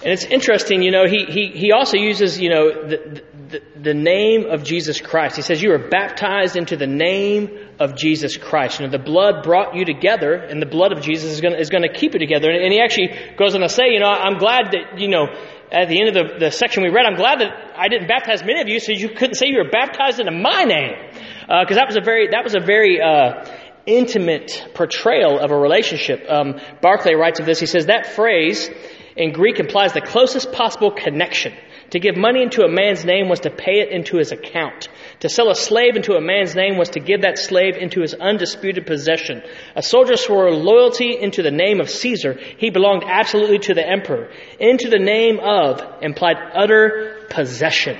And 0.00 0.12
it's 0.12 0.24
interesting, 0.24 0.82
you 0.82 0.90
know, 0.90 1.06
he, 1.06 1.24
he, 1.24 1.48
he 1.48 1.72
also 1.72 1.96
uses, 1.96 2.38
you 2.38 2.50
know, 2.50 2.86
the, 2.86 3.22
the, 3.48 3.62
the 3.80 3.94
name 3.94 4.46
of 4.46 4.62
Jesus 4.62 5.00
Christ. 5.00 5.36
He 5.36 5.42
says, 5.42 5.62
You 5.62 5.72
are 5.72 5.88
baptized 5.88 6.56
into 6.56 6.76
the 6.76 6.86
name 6.86 7.48
of 7.80 7.96
Jesus 7.96 8.36
Christ. 8.36 8.78
You 8.78 8.86
know, 8.86 8.92
the 8.92 9.02
blood 9.02 9.42
brought 9.42 9.74
you 9.74 9.84
together, 9.84 10.34
and 10.34 10.62
the 10.62 10.66
blood 10.66 10.92
of 10.92 11.00
Jesus 11.00 11.32
is 11.32 11.70
going 11.70 11.82
to 11.82 11.92
keep 11.92 12.12
you 12.12 12.20
together. 12.20 12.50
And, 12.50 12.62
and 12.62 12.72
he 12.72 12.80
actually 12.80 13.10
goes 13.36 13.54
on 13.54 13.62
to 13.62 13.68
say, 13.68 13.88
You 13.90 14.00
know, 14.00 14.06
I'm 14.06 14.38
glad 14.38 14.72
that, 14.72 15.00
you 15.00 15.08
know, 15.08 15.26
at 15.72 15.88
the 15.88 16.00
end 16.00 16.08
of 16.08 16.14
the, 16.14 16.38
the 16.46 16.50
section 16.50 16.82
we 16.82 16.90
read, 16.90 17.06
I'm 17.06 17.16
glad 17.16 17.40
that 17.40 17.52
I 17.76 17.88
didn't 17.88 18.08
baptize 18.08 18.42
many 18.44 18.60
of 18.60 18.68
you 18.68 18.80
so 18.80 18.92
you 18.92 19.10
couldn't 19.10 19.34
say 19.34 19.46
you 19.48 19.58
were 19.58 19.70
baptized 19.70 20.20
into 20.20 20.32
my 20.32 20.64
name. 20.64 20.94
Because 21.42 21.76
uh, 21.76 21.80
that 21.80 21.86
was 21.86 21.96
a 21.96 22.00
very, 22.00 22.28
that 22.28 22.44
was 22.44 22.54
a 22.54 22.60
very, 22.60 23.00
uh, 23.00 23.44
intimate 23.88 24.68
portrayal 24.74 25.38
of 25.38 25.50
a 25.50 25.56
relationship. 25.56 26.22
Um, 26.28 26.60
Barclay 26.82 27.14
writes 27.14 27.40
of 27.40 27.46
this. 27.46 27.58
He 27.58 27.66
says 27.66 27.86
that 27.86 28.06
phrase 28.06 28.68
in 29.16 29.32
Greek 29.32 29.58
implies 29.58 29.94
the 29.94 30.02
closest 30.02 30.52
possible 30.52 30.90
connection. 30.90 31.54
To 31.90 31.98
give 31.98 32.16
money 32.16 32.42
into 32.42 32.62
a 32.62 32.68
man's 32.68 33.04
name 33.04 33.28
was 33.28 33.40
to 33.40 33.50
pay 33.50 33.80
it 33.80 33.90
into 33.90 34.18
his 34.18 34.30
account. 34.30 34.88
To 35.20 35.28
sell 35.28 35.50
a 35.50 35.54
slave 35.54 35.96
into 35.96 36.14
a 36.14 36.20
man's 36.20 36.54
name 36.54 36.76
was 36.76 36.90
to 36.90 37.00
give 37.00 37.22
that 37.22 37.38
slave 37.38 37.76
into 37.76 38.02
his 38.02 38.12
undisputed 38.12 38.86
possession. 38.86 39.42
A 39.74 39.82
soldier 39.82 40.16
swore 40.16 40.50
loyalty 40.50 41.18
into 41.18 41.42
the 41.42 41.50
name 41.50 41.80
of 41.80 41.88
Caesar. 41.88 42.38
He 42.58 42.68
belonged 42.70 43.04
absolutely 43.06 43.60
to 43.60 43.74
the 43.74 43.88
emperor. 43.88 44.30
Into 44.60 44.90
the 44.90 44.98
name 44.98 45.40
of 45.40 45.80
implied 46.02 46.36
utter 46.54 47.26
possession. 47.30 47.98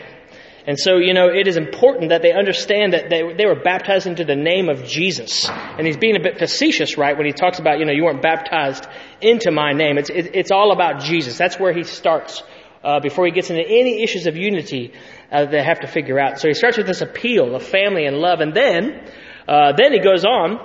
And 0.67 0.79
so, 0.79 0.99
you 0.99 1.15
know, 1.15 1.29
it 1.29 1.49
is 1.49 1.57
important 1.57 2.11
that 2.11 2.21
they 2.21 2.33
understand 2.33 2.93
that 2.93 3.09
they, 3.09 3.23
they 3.33 3.47
were 3.47 3.59
baptized 3.59 4.07
into 4.07 4.25
the 4.25 4.37
name 4.37 4.69
of 4.69 4.85
Jesus. 4.85 5.49
And 5.49 5.87
he's 5.87 5.97
being 5.97 6.15
a 6.15 6.21
bit 6.21 6.39
facetious, 6.39 6.99
right, 6.99 7.17
when 7.17 7.25
he 7.25 7.33
talks 7.33 7.59
about, 7.59 7.79
you 7.79 7.87
know, 7.87 7.93
you 7.93 8.05
weren't 8.05 8.21
baptized 8.21 8.87
into 9.23 9.51
my 9.51 9.73
name. 9.73 9.97
It's, 9.97 10.11
it, 10.11 10.33
it's 10.35 10.51
all 10.51 10.73
about 10.73 11.01
Jesus. 11.01 11.39
That's 11.39 11.59
where 11.59 11.73
he 11.73 11.85
starts 11.85 12.43
uh, 12.83 13.01
before 13.01 13.27
he 13.27 13.33
gets 13.33 13.51
into 13.51 13.63
any 13.63 14.03
issues 14.03 14.27
of 14.27 14.37
unity 14.37 14.93
uh, 15.31 15.47
they 15.47 15.63
have 15.63 15.81
to 15.81 15.87
figure 15.87 16.19
out. 16.19 16.39
So 16.39 16.49
he 16.49 16.55
starts 16.55 16.77
with 16.77 16.87
this 16.87 17.03
appeal 17.03 17.55
of 17.55 17.63
family 17.63 18.07
and 18.07 18.19
love, 18.19 18.41
and 18.41 18.55
then 18.55 19.09
uh, 19.47 19.73
then 19.77 19.93
he 19.93 20.01
goes 20.01 20.25
on 20.25 20.59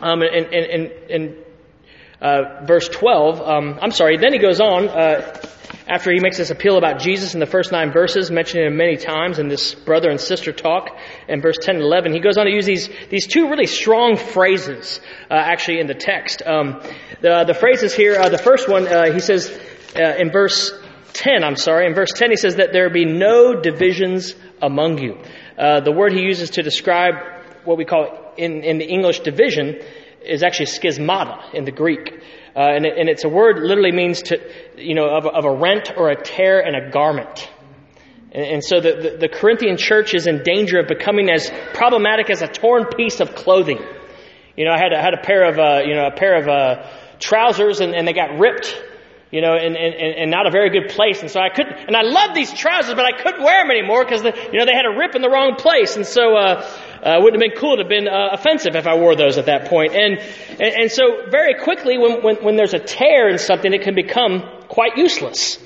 um, 0.00 0.22
in, 0.22 0.52
in, 0.52 0.90
in 1.08 1.44
uh, 2.20 2.64
verse 2.66 2.88
12. 2.88 3.40
Um, 3.40 3.78
I'm 3.80 3.90
sorry. 3.90 4.16
Then 4.16 4.32
he 4.32 4.38
goes 4.38 4.60
on 4.60 4.88
uh, 4.88 5.40
after 5.86 6.12
he 6.12 6.20
makes 6.20 6.38
this 6.38 6.50
appeal 6.50 6.78
about 6.78 7.00
Jesus 7.00 7.34
in 7.34 7.40
the 7.40 7.46
first 7.46 7.72
nine 7.72 7.92
verses, 7.92 8.30
mentioning 8.30 8.66
him 8.66 8.76
many 8.76 8.96
times 8.96 9.38
in 9.38 9.48
this 9.48 9.74
brother 9.74 10.10
and 10.10 10.20
sister 10.20 10.52
talk. 10.52 10.88
In 11.28 11.40
verse 11.40 11.56
10 11.60 11.76
and 11.76 11.84
11, 11.84 12.12
he 12.12 12.20
goes 12.20 12.38
on 12.38 12.46
to 12.46 12.52
use 12.52 12.66
these 12.66 12.88
these 13.10 13.26
two 13.26 13.48
really 13.48 13.66
strong 13.66 14.16
phrases 14.16 15.00
uh, 15.30 15.34
actually 15.34 15.80
in 15.80 15.86
the 15.86 15.94
text. 15.94 16.42
Um, 16.44 16.80
the 17.20 17.44
the 17.44 17.54
phrases 17.54 17.94
here. 17.94 18.18
the 18.28 18.38
first 18.38 18.68
one 18.68 18.86
he 19.12 19.20
says 19.20 19.50
in 19.94 20.30
verse 20.30 20.72
10, 21.14 21.44
I'm 21.44 21.56
sorry, 21.56 21.86
in 21.86 21.94
verse 21.94 22.10
10 22.14 22.30
he 22.30 22.36
says 22.36 22.56
that 22.56 22.72
there 22.72 22.90
be 22.90 23.04
no 23.04 23.60
divisions 23.60 24.34
among 24.60 24.98
you. 24.98 25.18
Uh, 25.56 25.80
the 25.80 25.92
word 25.92 26.12
he 26.12 26.22
uses 26.22 26.50
to 26.50 26.62
describe 26.62 27.14
what 27.64 27.78
we 27.78 27.84
call 27.84 28.34
in, 28.36 28.62
in 28.64 28.78
the 28.78 28.84
English 28.84 29.20
division 29.20 29.80
is 30.24 30.42
actually 30.42 30.66
schismata 30.66 31.54
in 31.54 31.64
the 31.64 31.70
Greek. 31.70 32.20
Uh, 32.56 32.60
and, 32.60 32.86
it, 32.86 32.98
and, 32.98 33.08
it's 33.08 33.24
a 33.24 33.28
word 33.28 33.58
literally 33.58 33.92
means 33.92 34.22
to, 34.22 34.38
you 34.76 34.94
know, 34.94 35.08
of, 35.08 35.26
of 35.26 35.44
a 35.44 35.52
rent 35.52 35.92
or 35.96 36.10
a 36.10 36.20
tear 36.20 36.60
in 36.60 36.74
a 36.74 36.90
garment. 36.90 37.50
And, 38.32 38.44
and 38.44 38.64
so 38.64 38.80
the, 38.80 38.92
the, 38.92 39.16
the, 39.22 39.28
Corinthian 39.28 39.76
church 39.76 40.14
is 40.14 40.26
in 40.26 40.42
danger 40.42 40.78
of 40.78 40.88
becoming 40.88 41.30
as 41.30 41.50
problematic 41.72 42.30
as 42.30 42.42
a 42.42 42.48
torn 42.48 42.86
piece 42.86 43.20
of 43.20 43.34
clothing. 43.34 43.80
You 44.56 44.64
know, 44.66 44.72
I 44.72 44.78
had, 44.78 44.92
I 44.92 45.02
had 45.02 45.14
a 45.14 45.22
pair 45.22 45.48
of, 45.48 45.58
uh, 45.58 45.82
you 45.84 45.94
know, 45.94 46.06
a 46.06 46.12
pair 46.12 46.40
of 46.40 46.48
uh, 46.48 46.88
trousers 47.18 47.80
and, 47.80 47.94
and 47.94 48.06
they 48.06 48.12
got 48.12 48.38
ripped 48.38 48.80
you 49.34 49.40
know, 49.40 49.54
and, 49.54 49.76
and, 49.76 49.94
and 49.98 50.30
not 50.30 50.46
a 50.46 50.50
very 50.52 50.70
good 50.70 50.90
place. 50.90 51.20
And 51.20 51.28
so 51.28 51.40
I 51.40 51.48
couldn't, 51.48 51.74
and 51.88 51.96
I 51.96 52.02
loved 52.02 52.36
these 52.36 52.52
trousers, 52.52 52.94
but 52.94 53.04
I 53.04 53.10
couldn't 53.20 53.42
wear 53.42 53.64
them 53.64 53.72
anymore 53.72 54.04
because, 54.04 54.22
you 54.22 54.58
know, 54.60 54.64
they 54.64 54.78
had 54.78 54.86
a 54.86 54.96
rip 54.96 55.16
in 55.16 55.22
the 55.22 55.28
wrong 55.28 55.56
place. 55.56 55.96
And 55.96 56.06
so, 56.06 56.36
uh, 56.36 56.62
uh, 57.02 57.18
wouldn't 57.20 57.42
have 57.42 57.50
been 57.50 57.58
cool 57.60 57.76
to 57.76 57.82
have 57.82 57.88
been 57.88 58.06
uh, 58.06 58.28
offensive 58.30 58.76
if 58.76 58.86
I 58.86 58.94
wore 58.94 59.16
those 59.16 59.36
at 59.36 59.46
that 59.46 59.66
point. 59.66 59.92
And, 59.92 60.20
and, 60.62 60.72
and 60.82 60.90
so 60.90 61.28
very 61.30 61.54
quickly, 61.60 61.98
when, 61.98 62.22
when, 62.22 62.36
when 62.44 62.56
there's 62.56 62.74
a 62.74 62.78
tear 62.78 63.28
in 63.28 63.38
something, 63.38 63.74
it 63.74 63.82
can 63.82 63.96
become 63.96 64.48
quite 64.68 64.96
useless. 64.96 65.58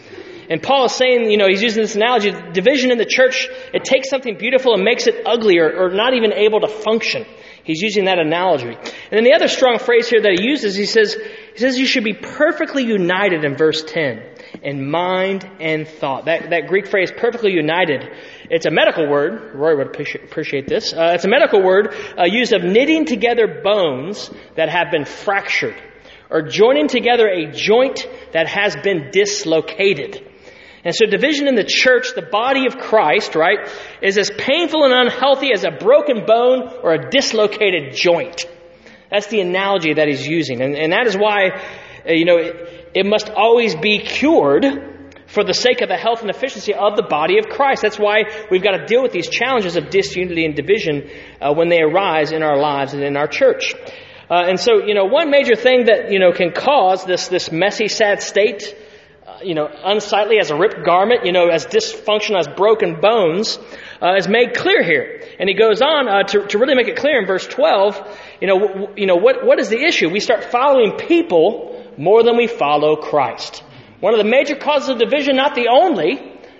And 0.49 0.63
Paul 0.63 0.87
is 0.87 0.93
saying, 0.93 1.31
you 1.31 1.37
know, 1.37 1.47
he's 1.47 1.63
using 1.63 1.83
this 1.83 1.95
analogy, 1.95 2.33
division 2.53 2.91
in 2.91 2.97
the 2.97 3.05
church, 3.05 3.49
it 3.75 3.85
takes 3.85 4.09
something 4.09 4.39
beautiful 4.39 4.73
and 4.73 4.83
makes 4.83 5.07
it 5.07 5.27
ugly 5.27 5.59
or, 5.59 5.71
or 5.71 5.91
not 5.91 6.15
even 6.15 6.33
able 6.33 6.61
to 6.61 6.69
function. 6.69 7.27
He's 7.69 7.83
using 7.83 8.07
that 8.07 8.19
analogy. 8.19 8.71
And 8.71 9.13
then 9.13 9.25
the 9.25 9.35
other 9.35 9.47
strong 9.47 9.79
phrase 9.79 10.09
here 10.09 10.23
that 10.23 10.39
he 10.39 10.49
uses, 10.49 10.75
he 10.75 10.87
says, 10.87 11.15
he 11.53 11.59
says 11.59 11.79
you 11.79 11.85
should 11.85 12.03
be 12.03 12.15
perfectly 12.15 12.83
united 12.83 13.45
in 13.45 13.59
verse 13.59 13.85
10. 13.85 14.23
in 14.63 14.91
mind 14.91 15.47
and 15.61 15.87
thought. 15.87 16.25
That, 16.25 16.49
that 16.49 16.69
Greek 16.69 16.87
phrase, 16.87 17.13
perfectly 17.15 17.53
united, 17.53 18.09
it's 18.49 18.65
a 18.65 18.71
medical 18.71 19.07
word. 19.07 19.55
Roy 19.55 19.77
would 19.77 19.89
appreciate 19.89 20.67
this. 20.67 20.95
Uh, 20.95 21.13
it's 21.15 21.27
a 21.27 21.29
medical 21.29 21.63
word 21.63 21.95
uh, 22.19 22.25
used 22.25 22.55
of 22.55 22.65
knitting 22.65 23.05
together 23.05 23.61
bones 23.63 24.31
that 24.57 24.71
have 24.71 24.91
been 24.91 25.05
fractured 25.05 25.77
or 26.31 26.41
joining 26.41 26.89
together 26.89 27.29
a 27.29 27.53
joint 27.53 28.09
that 28.33 28.49
has 28.49 28.77
been 28.77 29.11
dislocated. 29.13 30.27
And 30.85 30.95
so 30.95 31.07
division 31.07 31.49
in 31.49 31.55
the 31.55 31.65
church, 31.65 32.15
the 32.15 32.23
body 32.23 32.67
of 32.67 32.79
Christ, 32.79 33.35
right, 33.35 33.69
is 34.01 34.17
as 34.17 34.31
painful 34.31 34.85
and 34.85 34.95
unhealthy 34.95 35.53
as 35.53 35.65
a 35.65 35.71
broken 35.71 36.25
bone 36.25 36.73
or 36.83 36.95
a 36.95 37.11
dislocated 37.11 37.95
joint. 37.95 38.47
That's 39.11 39.27
the 39.27 39.41
analogy 39.41 39.95
that 39.95 40.09
he's 40.09 40.27
using. 40.27 40.61
And, 40.61 40.77
and 40.77 40.93
that 40.93 41.07
is 41.07 41.17
why, 41.17 41.51
uh, 42.07 42.13
you 42.13 42.25
know, 42.25 42.37
it, 42.37 42.91
it 42.95 43.07
must 43.07 43.31
always 43.31 43.75
be 43.75 43.99
cured 43.99 44.65
for 45.27 45.45
the 45.45 45.55
sake 45.55 45.83
of 45.83 45.89
the 45.89 45.97
health 45.97 46.23
and 46.23 46.31
efficiency 46.31 46.73
of 46.75 46.97
the 46.97 47.03
body 47.03 47.39
of 47.39 47.47
Christ. 47.47 47.83
That's 47.83 47.99
why 47.99 48.25
we've 48.51 48.63
got 48.63 48.77
to 48.77 48.87
deal 48.87 49.03
with 49.03 49.13
these 49.13 49.29
challenges 49.29 49.77
of 49.77 49.91
disunity 49.91 50.45
and 50.45 50.55
division 50.55 51.11
uh, 51.41 51.53
when 51.55 51.69
they 51.69 51.81
arise 51.81 52.33
in 52.33 52.43
our 52.43 52.59
lives 52.59 52.95
and 52.95 53.03
in 53.03 53.17
our 53.17 53.27
church. 53.27 53.75
Uh, 54.31 54.45
and 54.47 54.61
so, 54.61 54.85
you 54.87 54.95
know, 54.95 55.05
one 55.05 55.31
major 55.31 55.55
thing 55.55 55.87
that, 55.87 56.13
you 56.13 56.19
know, 56.19 56.33
can 56.33 56.53
cause 56.53 57.05
this, 57.05 57.29
this 57.29 57.51
messy, 57.51 57.89
sad 57.89 58.23
state, 58.23 58.75
you 59.43 59.55
know, 59.55 59.69
unsightly 59.85 60.39
as 60.39 60.51
a 60.51 60.57
ripped 60.57 60.85
garment, 60.85 61.25
you 61.25 61.33
know, 61.33 61.49
as 61.49 61.67
dysfunctional 61.67 62.39
as 62.39 62.49
broken 62.49 63.01
bones, 63.01 63.59
uh, 64.03 64.15
is 64.17 64.29
made 64.29 64.55
clear 64.55 64.83
here. 64.83 65.23
And 65.39 65.49
he 65.49 65.55
goes 65.55 65.81
on 65.83 66.09
uh, 66.09 66.23
to, 66.25 66.47
to 66.47 66.59
really 66.59 66.75
make 66.75 66.89
it 66.89 66.97
clear 66.97 67.19
in 67.21 67.27
verse 67.27 67.47
12, 67.47 68.19
you 68.41 68.47
know, 68.47 68.59
w- 68.59 68.89
you 68.97 69.07
know 69.07 69.17
what, 69.17 69.45
what 69.45 69.59
is 69.59 69.69
the 69.69 69.81
issue? 69.83 70.09
We 70.09 70.21
start 70.21 70.45
following 70.45 70.93
people 70.93 71.93
more 71.97 72.23
than 72.23 72.37
we 72.37 72.47
follow 72.47 72.97
Christ. 72.97 73.63
One 74.01 74.15
of 74.15 74.19
the 74.19 74.31
major 74.31 74.57
causes 74.57 74.89
of 74.91 74.99
division, 74.99 75.37
not 75.37 75.55
the 75.55 75.69
only, 75.69 76.17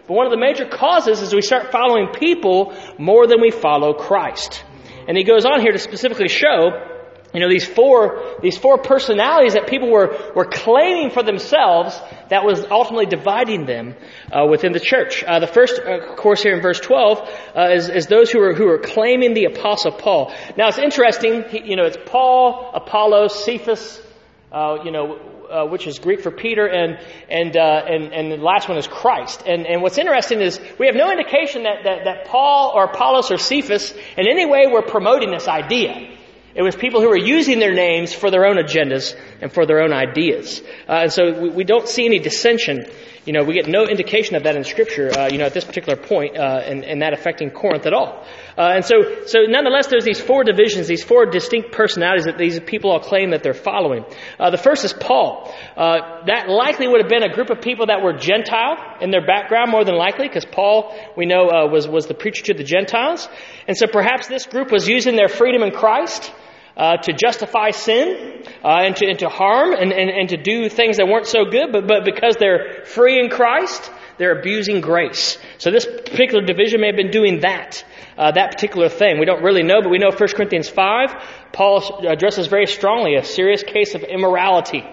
but 0.07 0.15
one 0.15 0.27
of 0.27 0.33
the 0.33 0.39
major 0.39 0.67
causes 0.67 1.21
is 1.21 1.35
we 1.35 1.43
start 1.43 1.71
following 1.71 2.09
people 2.09 2.75
more 2.99 3.27
than 3.27 3.41
we 3.41 3.51
follow 3.51 3.93
Christ. 3.93 4.65
And 5.07 5.17
he 5.17 5.25
goes 5.25 5.45
on 5.45 5.61
here 5.61 5.73
to 5.73 5.79
specifically 5.79 6.29
show 6.29 6.98
you 7.39 7.45
know, 7.45 7.49
these 7.49 7.69
four, 7.69 8.35
these 8.43 8.59
four 8.59 8.79
personalities 8.79 9.53
that 9.53 9.69
people 9.69 9.89
were, 9.93 10.33
were 10.35 10.45
claiming 10.45 11.11
for 11.11 11.23
themselves 11.23 11.97
that 12.31 12.45
was 12.45 12.65
ultimately 12.69 13.07
dividing 13.07 13.65
them 13.65 13.95
uh, 14.33 14.45
within 14.51 14.73
the 14.73 14.81
church. 14.81 15.23
Uh, 15.23 15.39
the 15.39 15.47
first, 15.47 15.79
uh, 15.79 16.01
of 16.01 16.17
course, 16.17 16.43
here 16.43 16.57
in 16.57 16.61
verse 16.61 16.81
12, 16.81 17.19
uh, 17.55 17.69
is, 17.71 17.89
is, 17.91 18.07
those 18.09 18.33
who 18.33 18.41
are, 18.41 18.55
who 18.55 18.67
are 18.67 18.81
claiming 18.81 19.35
the 19.35 19.45
apostle 19.45 19.93
Paul. 19.93 20.35
Now, 20.57 20.67
it's 20.67 20.79
interesting, 20.79 21.45
he, 21.49 21.63
you 21.63 21.77
know, 21.77 21.85
it's 21.85 21.97
Paul, 22.07 22.73
Apollos, 22.75 23.45
Cephas, 23.45 24.03
uh, 24.51 24.79
you 24.85 24.91
know, 24.91 25.21
uh, 25.49 25.65
which 25.67 25.87
is 25.87 26.01
Greek 26.01 26.21
for 26.21 26.33
Peter, 26.33 26.67
and 26.67 26.99
and, 27.31 27.57
uh, 27.57 27.85
and 27.87 28.13
and 28.13 28.33
the 28.33 28.37
last 28.37 28.69
one 28.69 28.77
is 28.77 28.89
Christ. 28.89 29.45
And 29.47 29.65
and 29.65 29.81
what's 29.81 29.97
interesting 29.97 30.41
is 30.41 30.61
we 30.79 30.87
have 30.87 30.95
no 30.95 31.11
indication 31.11 31.63
that 31.63 31.85
that, 31.85 32.05
that 32.05 32.27
Paul 32.27 32.73
or 32.75 32.85
Apollos 32.85 33.31
or 33.31 33.39
Cephas 33.39 33.93
in 33.93 34.29
any 34.29 34.45
way 34.45 34.67
were 34.67 34.83
promoting 34.83 35.31
this 35.31 35.49
idea. 35.49 36.18
It 36.59 36.63
was 36.63 36.75
people 36.75 37.01
who 37.01 37.09
were 37.09 37.17
using 37.17 37.61
their 37.61 37.73
names 37.73 38.13
for 38.13 38.33
their 38.33 38.45
own 38.45 38.57
agendas 38.57 39.15
and 39.41 39.53
for 39.53 39.65
their 39.65 39.81
own 39.81 39.93
ideas. 39.93 40.61
Uh, 40.89 41.03
and 41.03 41.13
so 41.13 41.41
we, 41.41 41.51
we, 41.51 41.63
don't 41.63 41.87
see 41.87 42.05
any 42.05 42.19
dissension. 42.19 42.85
You 43.25 43.33
know, 43.33 43.45
we 43.45 43.55
get 43.55 43.69
no 43.69 43.87
indication 43.87 44.35
of 44.35 44.43
that 44.43 44.57
in 44.57 44.65
Scripture, 44.65 45.17
uh, 45.17 45.29
you 45.31 45.39
know, 45.39 45.45
at 45.45 45.55
this 45.55 45.63
particular 45.63 45.97
point, 45.97 46.37
uh, 46.37 46.61
and, 46.65 46.85
and, 46.85 47.03
that 47.03 47.13
affecting 47.13 47.51
Corinth 47.51 47.87
at 47.87 47.93
all. 47.93 48.27
Uh, 48.57 48.73
and 48.75 48.85
so, 48.85 49.25
so 49.27 49.43
nonetheless, 49.47 49.87
there's 49.87 50.05
these 50.05 50.21
four 50.21 50.43
divisions, 50.43 50.89
these 50.89 51.05
four 51.05 51.27
distinct 51.27 51.71
personalities 51.71 52.25
that 52.25 52.39
these 52.39 52.59
people 52.59 52.91
all 52.91 52.99
claim 52.99 53.31
that 53.31 53.45
they're 53.45 53.55
following. 53.55 54.05
Uh, 54.41 54.51
the 54.51 54.59
first 54.59 54.85
is 54.85 54.93
Paul. 54.93 55.55
Uh, 55.77 56.25
that 56.27 56.49
likely 56.49 56.89
would 56.89 57.01
have 57.01 57.09
been 57.09 57.23
a 57.23 57.33
group 57.33 57.51
of 57.51 57.61
people 57.61 57.87
that 57.87 58.03
were 58.03 58.15
Gentile 58.15 58.97
in 59.01 59.13
their 59.13 59.25
background, 59.25 59.71
more 59.71 59.85
than 59.85 59.95
likely, 59.95 60.27
because 60.27 60.45
Paul, 60.45 60.93
we 61.17 61.25
know, 61.25 61.69
was, 61.71 61.87
was 61.87 62.09
the 62.09 62.15
preacher 62.15 62.43
to 62.47 62.55
the 62.55 62.65
Gentiles. 62.65 63.29
And 63.69 63.77
so 63.77 63.87
perhaps 63.87 64.27
this 64.27 64.45
group 64.45 64.73
was 64.73 64.89
using 64.89 65.15
their 65.15 65.29
freedom 65.29 65.63
in 65.63 65.71
Christ 65.71 66.33
uh, 66.79 66.97
to 66.97 67.13
justify 67.13 67.71
sin 67.71 68.43
uh, 68.65 68.83
and, 68.85 68.95
to, 68.97 69.07
and 69.07 69.19
to 69.19 69.29
harm 69.29 69.73
and, 69.73 69.93
and, 69.93 70.11
and 70.11 70.29
to 70.29 70.37
do 70.37 70.69
things 70.69 70.99
that 70.99 71.09
weren't 71.09 71.27
so 71.27 71.45
good, 71.45 71.73
but, 71.73 71.89
but 71.89 72.05
because 72.05 72.37
they're 72.39 72.85
free 72.85 73.19
in 73.19 73.29
Christ, 73.29 73.91
they're 74.17 74.39
abusing 74.39 74.81
grace. 74.81 75.39
So 75.59 75.73
this 75.73 75.85
particular 75.85 76.45
division 76.45 76.81
may 76.81 76.87
have 76.87 76.97
been 76.97 77.11
doing 77.11 77.41
that, 77.41 77.85
uh, 78.17 78.31
that 78.33 78.53
particular 78.53 78.89
thing. 78.89 79.19
We 79.19 79.27
don't 79.27 79.43
really 79.43 79.65
know, 79.65 79.83
but 79.83 79.91
we 79.91 79.99
know 79.99 80.11
1 80.11 80.17
Corinthians 80.37 80.69
5, 80.69 81.51
Paul 81.53 82.07
addresses 82.07 82.47
very 82.47 82.67
strongly 82.67 83.17
a 83.17 83.25
serious 83.25 83.65
case 83.65 83.95
of 83.97 84.05
immorality 84.05 84.85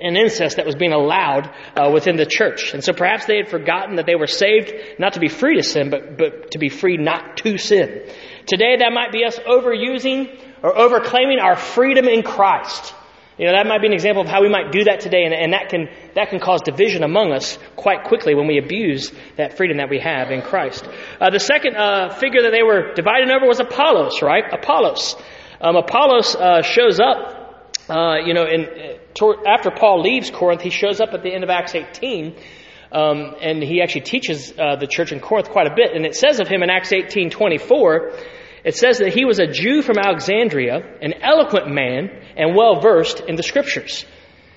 and 0.00 0.16
incest 0.16 0.56
that 0.56 0.66
was 0.66 0.76
being 0.76 0.92
allowed 0.92 1.52
uh, 1.76 1.90
within 1.92 2.16
the 2.16 2.26
church. 2.26 2.72
And 2.72 2.84
so 2.84 2.92
perhaps 2.92 3.26
they 3.26 3.38
had 3.38 3.48
forgotten 3.48 3.96
that 3.96 4.06
they 4.06 4.14
were 4.14 4.28
saved 4.28 4.72
not 5.00 5.14
to 5.14 5.20
be 5.20 5.28
free 5.28 5.56
to 5.56 5.64
sin, 5.64 5.90
but, 5.90 6.16
but 6.16 6.52
to 6.52 6.58
be 6.58 6.68
free 6.68 6.96
not 6.96 7.38
to 7.38 7.58
sin. 7.58 8.04
Today 8.46 8.76
that 8.78 8.92
might 8.92 9.10
be 9.10 9.24
us 9.24 9.38
overusing 9.40 10.38
or 10.62 10.72
overclaiming 10.72 11.40
our 11.42 11.56
freedom 11.56 12.06
in 12.06 12.22
Christ. 12.22 12.94
You 13.38 13.46
know, 13.46 13.52
that 13.52 13.68
might 13.68 13.80
be 13.80 13.86
an 13.86 13.92
example 13.92 14.22
of 14.22 14.28
how 14.28 14.42
we 14.42 14.48
might 14.48 14.72
do 14.72 14.84
that 14.84 14.98
today, 14.98 15.22
and, 15.22 15.32
and 15.32 15.52
that, 15.52 15.68
can, 15.68 15.88
that 16.14 16.30
can 16.30 16.40
cause 16.40 16.60
division 16.62 17.04
among 17.04 17.32
us 17.32 17.56
quite 17.76 18.02
quickly 18.02 18.34
when 18.34 18.48
we 18.48 18.58
abuse 18.58 19.12
that 19.36 19.56
freedom 19.56 19.76
that 19.76 19.88
we 19.88 20.00
have 20.00 20.32
in 20.32 20.42
Christ. 20.42 20.84
Uh, 21.20 21.30
the 21.30 21.38
second 21.38 21.76
uh, 21.76 22.12
figure 22.14 22.42
that 22.42 22.50
they 22.50 22.64
were 22.64 22.94
divided 22.94 23.30
over 23.30 23.46
was 23.46 23.60
Apollos, 23.60 24.22
right? 24.22 24.42
Apollos. 24.52 25.14
Um, 25.60 25.76
Apollos 25.76 26.34
uh, 26.34 26.62
shows 26.62 26.98
up, 26.98 27.76
uh, 27.88 28.16
you 28.24 28.34
know, 28.34 28.44
in, 28.44 28.66
after 29.46 29.70
Paul 29.70 30.02
leaves 30.02 30.32
Corinth, 30.32 30.62
he 30.62 30.70
shows 30.70 31.00
up 31.00 31.10
at 31.12 31.22
the 31.22 31.32
end 31.32 31.44
of 31.44 31.50
Acts 31.50 31.76
18, 31.76 32.34
um, 32.90 33.36
and 33.40 33.62
he 33.62 33.82
actually 33.82 34.02
teaches 34.02 34.52
uh, 34.58 34.74
the 34.76 34.88
church 34.88 35.12
in 35.12 35.20
Corinth 35.20 35.50
quite 35.50 35.68
a 35.68 35.74
bit. 35.74 35.94
And 35.94 36.04
it 36.04 36.16
says 36.16 36.40
of 36.40 36.48
him 36.48 36.64
in 36.64 36.70
Acts 36.70 36.92
18 36.92 37.30
24, 37.30 38.12
it 38.64 38.76
says 38.76 38.98
that 38.98 39.14
he 39.14 39.24
was 39.24 39.38
a 39.38 39.46
Jew 39.46 39.82
from 39.82 39.98
Alexandria, 39.98 40.82
an 41.00 41.14
eloquent 41.22 41.68
man, 41.68 42.10
and 42.36 42.54
well 42.56 42.80
versed 42.80 43.20
in 43.20 43.36
the 43.36 43.42
scriptures. 43.42 44.04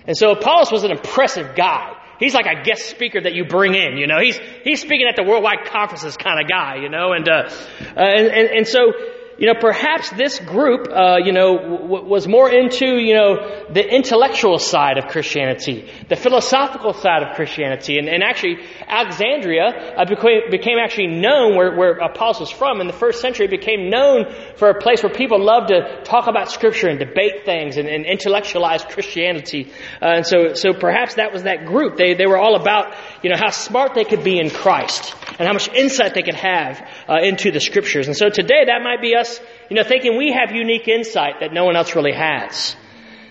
And 0.07 0.17
so 0.17 0.31
Apollos 0.31 0.71
was 0.71 0.83
an 0.83 0.91
impressive 0.91 1.55
guy. 1.55 1.95
He's 2.19 2.33
like 2.35 2.45
a 2.45 2.63
guest 2.63 2.89
speaker 2.89 3.19
that 3.21 3.33
you 3.33 3.45
bring 3.45 3.73
in, 3.73 3.97
you 3.97 4.05
know. 4.05 4.19
He's 4.19 4.37
he's 4.63 4.81
speaking 4.81 5.07
at 5.07 5.15
the 5.15 5.23
worldwide 5.23 5.65
conferences 5.65 6.17
kind 6.17 6.39
of 6.39 6.47
guy, 6.47 6.75
you 6.75 6.89
know. 6.89 7.13
And 7.13 7.27
uh, 7.27 7.33
uh, 7.33 7.99
and, 7.99 8.27
and 8.27 8.49
and 8.49 8.67
so 8.67 8.93
you 9.37 9.47
know, 9.47 9.59
perhaps 9.59 10.09
this 10.11 10.39
group, 10.39 10.87
uh, 10.91 11.17
you 11.23 11.31
know, 11.31 11.57
w- 11.57 12.05
was 12.05 12.27
more 12.27 12.49
into, 12.51 12.97
you 12.97 13.15
know, 13.15 13.65
the 13.71 13.83
intellectual 13.83 14.59
side 14.59 14.97
of 14.97 15.07
Christianity, 15.07 15.89
the 16.09 16.15
philosophical 16.15 16.93
side 16.93 17.23
of 17.23 17.35
Christianity. 17.35 17.97
And, 17.97 18.07
and 18.07 18.23
actually, 18.23 18.57
Alexandria 18.87 19.95
uh, 19.97 20.05
became, 20.05 20.51
became, 20.51 20.77
actually 20.77 21.07
known 21.07 21.55
where, 21.55 21.75
where 21.75 21.97
was 21.97 22.51
from. 22.51 22.81
In 22.81 22.87
the 22.87 22.93
first 22.93 23.21
century, 23.21 23.47
became 23.47 23.89
known 23.89 24.25
for 24.55 24.69
a 24.69 24.79
place 24.79 25.01
where 25.01 25.11
people 25.11 25.43
loved 25.43 25.69
to 25.69 26.01
talk 26.03 26.27
about 26.27 26.51
Scripture 26.51 26.87
and 26.87 26.99
debate 26.99 27.45
things 27.45 27.77
and, 27.77 27.87
and 27.87 28.05
intellectualize 28.05 28.83
Christianity. 28.83 29.71
Uh, 30.01 30.17
and 30.17 30.27
so, 30.27 30.53
so 30.53 30.73
perhaps 30.73 31.15
that 31.15 31.33
was 31.33 31.43
that 31.43 31.65
group. 31.65 31.97
They, 31.97 32.13
they 32.13 32.27
were 32.27 32.37
all 32.37 32.55
about, 32.55 32.95
you 33.23 33.29
know, 33.29 33.37
how 33.37 33.49
smart 33.49 33.95
they 33.95 34.03
could 34.03 34.23
be 34.23 34.39
in 34.39 34.49
Christ 34.49 35.15
and 35.39 35.47
how 35.47 35.53
much 35.53 35.69
insight 35.73 36.13
they 36.13 36.21
could 36.21 36.35
have 36.35 36.87
uh, 37.09 37.21
into 37.23 37.51
the 37.51 37.59
Scriptures. 37.59 38.07
And 38.07 38.15
so 38.15 38.29
today, 38.29 38.65
that 38.65 38.81
might 38.83 39.01
be 39.01 39.15
us 39.15 39.20
you 39.69 39.75
know, 39.75 39.83
thinking 39.83 40.17
we 40.17 40.31
have 40.31 40.55
unique 40.55 40.87
insight 40.87 41.35
that 41.41 41.53
no 41.53 41.65
one 41.65 41.75
else 41.75 41.95
really 41.95 42.13
has. 42.13 42.75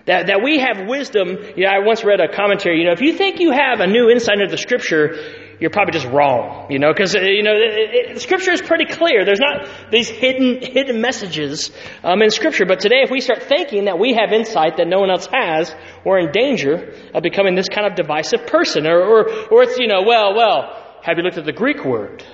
That, 0.07 0.27
that 0.29 0.43
we 0.43 0.59
have 0.59 0.89
wisdom. 0.89 1.29
You 1.57 1.65
know, 1.65 1.71
I 1.71 1.87
once 1.87 2.05
read 2.05 2.21
a 2.21 2.35
commentary, 2.35 2.81
you 2.81 2.87
know, 2.87 2.93
if 2.93 3.01
you 3.01 3.13
think 3.13 3.39
you 3.39 3.53
have 3.53 3.81
a 3.81 3.87
new 3.87 4.09
insight 4.11 4.41
into 4.41 4.51
the 4.51 4.59
scripture, 4.59 5.15
you're 5.61 5.71
probably 5.71 5.93
just 5.93 6.07
wrong, 6.07 6.73
you 6.73 6.79
know, 6.79 6.91
because, 6.91 7.15
uh, 7.15 7.21
you 7.21 7.43
know, 7.43 7.53
it, 7.53 8.17
it, 8.17 8.21
scripture 8.21 8.51
is 8.51 8.63
pretty 8.63 8.87
clear. 8.87 9.27
There's 9.27 9.41
not 9.41 9.69
these 9.91 10.09
hidden, 10.09 10.63
hidden 10.63 11.03
messages 11.03 11.71
um, 12.03 12.23
in 12.23 12.31
scripture. 12.31 12.65
But 12.65 12.81
today, 12.81 13.03
if 13.05 13.11
we 13.11 13.21
start 13.21 13.43
thinking 13.43 13.85
that 13.85 13.99
we 13.99 14.15
have 14.15 14.33
insight 14.33 14.79
that 14.79 14.89
no 14.89 15.01
one 15.01 15.11
else 15.11 15.29
has, 15.31 15.75
we're 16.05 16.19
in 16.19 16.33
danger 16.33 16.95
of 17.15 17.23
becoming 17.23 17.55
this 17.55 17.69
kind 17.69 17.87
of 17.87 17.95
divisive 17.95 18.47
person. 18.47 18.87
Or, 18.87 19.01
or, 19.03 19.31
or 19.53 19.63
it's, 19.65 19.79
you 19.79 19.87
know, 19.87 20.03
well, 20.03 20.35
well, 20.35 20.99
have 21.03 21.19
you 21.19 21.23
looked 21.23 21.37
at 21.37 21.45
the 21.45 21.53
Greek 21.53 21.85
word? 21.85 22.25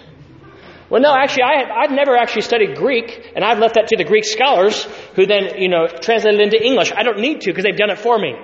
Well, 0.89 1.03
no, 1.03 1.15
actually, 1.15 1.43
I 1.43 1.83
I've 1.83 1.91
never 1.91 2.17
actually 2.17 2.43
studied 2.43 2.77
Greek, 2.77 3.33
and 3.35 3.45
I've 3.45 3.59
left 3.59 3.75
that 3.75 3.89
to 3.89 3.97
the 3.97 4.05
Greek 4.05 4.25
scholars 4.25 4.85
who 5.15 5.27
then, 5.27 5.59
you 5.61 5.69
know, 5.69 5.89
translate 5.89 6.35
it 6.35 6.41
into 6.41 6.65
English. 6.65 6.93
I 6.93 7.03
don't 7.03 7.19
need 7.19 7.41
to 7.43 7.51
because 7.51 7.65
they've 7.65 7.77
done 7.77 7.91
it 7.91 7.99
for 7.99 8.19
me. 8.19 8.35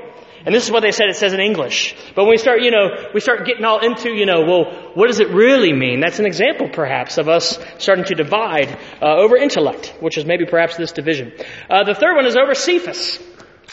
And 0.45 0.53
this 0.53 0.65
is 0.65 0.73
what 0.73 0.81
they 0.81 0.91
said 0.91 1.09
it 1.09 1.15
says 1.15 1.33
in 1.33 1.41
English. 1.41 1.95
But 2.17 2.25
when 2.25 2.31
we 2.31 2.37
start, 2.37 2.63
you 2.63 2.73
know, 2.73 3.11
we 3.15 3.21
start 3.21 3.47
getting 3.47 3.65
all 3.65 3.79
into, 3.79 4.11
you 4.11 4.27
know, 4.27 4.43
well, 4.43 4.91
what 4.95 5.07
does 5.07 5.21
it 5.21 5.29
really 5.29 5.73
mean? 5.73 6.01
That's 6.01 6.19
an 6.19 6.27
example, 6.27 6.69
perhaps, 6.69 7.17
of 7.17 7.29
us 7.29 7.61
starting 7.79 8.05
to 8.07 8.17
divide 8.17 8.77
uh, 9.01 9.19
over 9.19 9.37
intellect, 9.37 9.95
which 10.01 10.19
is 10.19 10.25
maybe 10.25 10.45
perhaps 10.45 10.77
this 10.77 10.91
division. 10.91 11.33
Uh, 11.71 11.85
the 11.85 11.95
third 11.95 12.17
one 12.17 12.27
is 12.27 12.37
over 12.37 12.55
Cephas. 12.55 13.23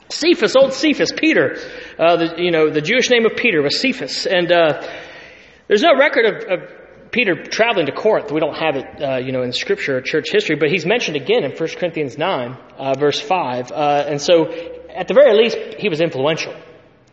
Cephas, 0.09 0.55
old 0.55 0.73
Cephas, 0.73 1.11
Peter. 1.11 1.57
Uh, 1.97 2.17
the, 2.17 2.35
you 2.37 2.51
know, 2.51 2.69
the 2.69 2.81
Jewish 2.81 3.09
name 3.09 3.25
of 3.25 3.35
Peter 3.35 3.63
was 3.63 3.79
Cephas. 3.79 4.27
And 4.27 4.51
uh, 4.51 4.87
there's 5.67 5.81
no 5.81 5.97
record 5.97 6.25
of, 6.25 6.35
of 6.51 6.78
Peter 7.11 7.43
traveling 7.43 7.87
to 7.87 7.91
Corinth. 7.91 8.31
We 8.31 8.39
don't 8.39 8.55
have 8.55 8.75
it, 8.75 9.01
uh, 9.01 9.17
you 9.17 9.31
know, 9.31 9.41
in 9.41 9.51
Scripture 9.51 9.97
or 9.97 10.01
church 10.01 10.31
history, 10.31 10.55
but 10.55 10.69
he's 10.69 10.85
mentioned 10.85 11.17
again 11.17 11.43
in 11.43 11.51
1 11.51 11.69
Corinthians 11.77 12.17
9, 12.17 12.57
uh, 12.77 12.93
verse 12.99 13.19
5. 13.19 13.71
Uh, 13.71 14.05
and 14.07 14.21
so, 14.21 14.45
at 14.93 15.07
the 15.07 15.13
very 15.13 15.35
least, 15.35 15.57
he 15.77 15.89
was 15.89 16.01
influential. 16.01 16.53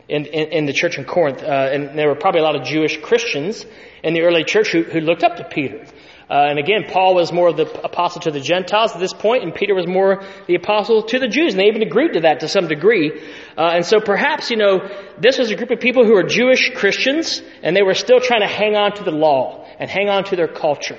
in, 0.08 0.24
in, 0.26 0.52
in 0.52 0.66
the 0.66 0.72
church 0.72 0.98
in 0.98 1.04
Corinth. 1.04 1.42
Uh, 1.42 1.46
and 1.46 1.98
there 1.98 2.08
were 2.08 2.14
probably 2.14 2.40
a 2.40 2.44
lot 2.44 2.54
of 2.54 2.62
Jewish 2.62 2.96
Christians 2.98 3.66
in 4.04 4.14
the 4.14 4.20
early 4.22 4.44
church 4.44 4.68
who, 4.70 4.82
who 4.82 5.00
looked 5.00 5.24
up 5.24 5.36
to 5.36 5.44
Peter. 5.44 5.84
Uh, 6.28 6.46
and 6.50 6.58
again, 6.58 6.84
Paul 6.88 7.14
was 7.14 7.32
more 7.32 7.48
of 7.48 7.56
the 7.56 7.70
apostle 7.84 8.20
to 8.22 8.32
the 8.32 8.40
Gentiles 8.40 8.92
at 8.92 8.98
this 8.98 9.12
point, 9.12 9.44
and 9.44 9.54
Peter 9.54 9.74
was 9.74 9.86
more 9.86 10.24
the 10.48 10.56
apostle 10.56 11.04
to 11.04 11.18
the 11.20 11.28
Jews, 11.28 11.54
and 11.54 11.60
they 11.60 11.66
even 11.66 11.82
agreed 11.82 12.14
to 12.14 12.20
that 12.20 12.40
to 12.40 12.48
some 12.48 12.66
degree. 12.66 13.12
Uh, 13.56 13.70
and 13.74 13.86
so 13.86 14.00
perhaps, 14.00 14.50
you 14.50 14.56
know, 14.56 14.88
this 15.20 15.38
was 15.38 15.50
a 15.52 15.56
group 15.56 15.70
of 15.70 15.78
people 15.78 16.04
who 16.04 16.14
were 16.14 16.24
Jewish 16.24 16.72
Christians, 16.74 17.42
and 17.62 17.76
they 17.76 17.82
were 17.82 17.94
still 17.94 18.18
trying 18.18 18.40
to 18.40 18.48
hang 18.48 18.74
on 18.74 18.92
to 18.94 19.04
the 19.04 19.12
law 19.12 19.65
and 19.78 19.90
hang 19.90 20.08
on 20.08 20.24
to 20.24 20.36
their 20.36 20.48
culture. 20.48 20.98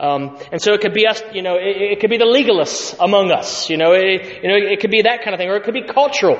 Um, 0.00 0.38
and 0.52 0.62
so 0.62 0.74
it 0.74 0.80
could 0.80 0.94
be 0.94 1.08
us, 1.08 1.20
you 1.32 1.42
know, 1.42 1.56
it, 1.56 1.92
it, 1.92 2.00
could 2.00 2.10
be 2.10 2.18
the 2.18 2.24
legalists 2.24 2.94
among 3.00 3.32
us, 3.32 3.68
you 3.68 3.76
know, 3.76 3.94
it, 3.94 4.42
you 4.42 4.48
know, 4.48 4.56
it 4.56 4.80
could 4.80 4.92
be 4.92 5.02
that 5.02 5.22
kind 5.22 5.34
of 5.34 5.38
thing, 5.38 5.48
or 5.48 5.56
it 5.56 5.64
could 5.64 5.74
be 5.74 5.82
cultural. 5.82 6.38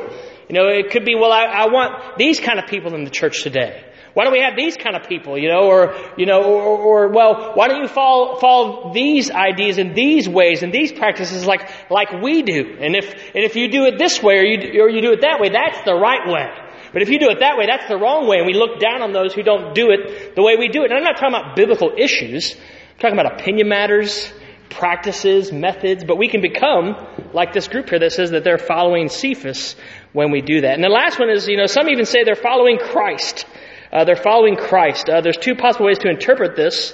You 0.49 0.55
know, 0.55 0.69
it 0.69 0.91
could 0.91 1.05
be, 1.05 1.17
well, 1.17 1.33
I, 1.33 1.45
I 1.45 1.67
want 1.67 2.17
these 2.17 2.39
kind 2.39 2.61
of 2.61 2.67
people 2.67 2.95
in 2.95 3.03
the 3.03 3.11
church 3.11 3.43
today. 3.43 3.85
Why 4.15 4.25
don't 4.25 4.33
we 4.33 4.41
have 4.41 4.57
these 4.57 4.77
kind 4.77 4.97
of 4.97 5.09
people, 5.09 5.37
you 5.39 5.49
know, 5.49 5.67
or, 5.67 5.95
you 6.17 6.27
know, 6.27 6.43
or, 6.43 6.63
or, 6.63 7.09
well, 7.09 7.53
why 7.55 7.69
don't 7.69 7.83
you 7.83 7.89
follow, 7.89 8.37
follow 8.39 8.93
these 8.95 9.31
ideas 9.31 9.79
and 9.79 9.95
these 9.95 10.29
ways 10.29 10.63
and 10.63 10.73
these 10.73 10.93
practices 10.93 11.45
like, 11.45 11.69
like 11.91 12.11
we 12.23 12.43
do? 12.43 12.79
And 12.81 12.97
if, 12.97 13.13
and 13.13 13.45
if 13.45 13.57
you 13.57 13.71
do 13.71 13.85
it 13.85 13.99
this 13.99 14.23
way 14.23 14.39
or 14.39 14.45
you, 14.45 14.83
or 14.83 14.89
you 14.89 15.03
do 15.03 15.13
it 15.13 15.21
that 15.23 15.41
way, 15.41 15.51
that's 15.51 15.83
the 15.85 15.95
right 15.95 16.27
way. 16.27 16.49
But 16.93 17.03
if 17.03 17.09
you 17.09 17.19
do 17.19 17.31
it 17.31 17.41
that 17.41 17.57
way, 17.57 17.67
that's 17.67 17.89
the 17.89 17.99
wrong 17.99 18.27
way, 18.27 18.39
and 18.39 18.47
we 18.47 18.55
look 18.55 18.81
down 18.81 19.03
on 19.03 19.13
those 19.13 19.35
who 19.35 19.43
don't 19.43 19.75
do 19.75 19.91
it 19.91 20.35
the 20.35 20.43
way 20.43 20.57
we 20.57 20.69
do 20.69 20.83
it. 20.83 20.91
And 20.91 20.95
I'm 20.95 21.05
not 21.05 21.17
talking 21.17 21.35
about 21.35 21.57
biblical 21.57 21.93
issues. 21.97 22.55
I'm 22.55 22.99
talking 22.99 23.19
about 23.19 23.41
opinion 23.41 23.69
matters, 23.69 24.33
practices, 24.71 25.53
methods, 25.53 26.05
but 26.05 26.17
we 26.17 26.29
can 26.29 26.41
become 26.41 26.95
like 27.33 27.53
this 27.53 27.69
group 27.69 27.89
here 27.91 27.99
that 27.99 28.13
says 28.13 28.31
that 28.31 28.45
they're 28.45 28.59
following 28.59 29.09
Cephas 29.09 29.77
when 30.13 30.31
we 30.31 30.41
do 30.41 30.63
that. 30.63 30.75
And 30.75 30.85
the 30.85 30.89
last 30.89 31.19
one 31.19 31.31
is, 31.31 31.49
you 31.49 31.57
know, 31.57 31.67
some 31.67 31.89
even 31.89 32.05
say 32.05 32.25
they're 32.25 32.35
following 32.35 32.79
Christ. 32.79 33.47
Uh, 33.93 34.05
they're 34.05 34.17
following 34.17 34.57
Christ. 34.57 35.09
Uh, 35.09 35.21
there's 35.21 35.37
two 35.37 35.55
possible 35.55 35.87
ways 35.87 35.99
to 35.99 36.09
interpret 36.09 36.57
this. 36.57 36.93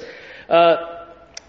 Uh, 0.48 0.76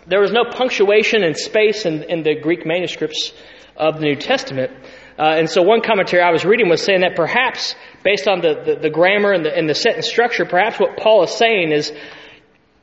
there 0.08 0.20
was 0.20 0.32
no 0.32 0.46
punctuation 0.46 1.24
and 1.24 1.36
space 1.36 1.86
in, 1.86 2.04
in, 2.04 2.24
the 2.24 2.36
Greek 2.36 2.66
manuscripts 2.66 3.34
of 3.76 4.00
the 4.00 4.06
New 4.06 4.16
Testament. 4.16 4.72
Uh, 5.18 5.36
and 5.38 5.50
so 5.50 5.62
one 5.62 5.82
commentary 5.82 6.22
I 6.22 6.32
was 6.32 6.44
reading 6.44 6.70
was 6.70 6.82
saying 6.82 7.02
that 7.02 7.16
perhaps, 7.16 7.76
based 8.04 8.28
on 8.28 8.42
the, 8.42 8.62
the, 8.66 8.76
the 8.82 8.90
grammar 8.90 9.32
and 9.32 9.46
the, 9.46 9.56
and 9.56 9.70
the 9.70 9.76
sentence 9.76 10.08
structure, 10.08 10.46
perhaps 10.46 10.80
what 10.80 10.98
Paul 10.98 11.24
is 11.24 11.32
saying 11.32 11.72
is 11.72 11.94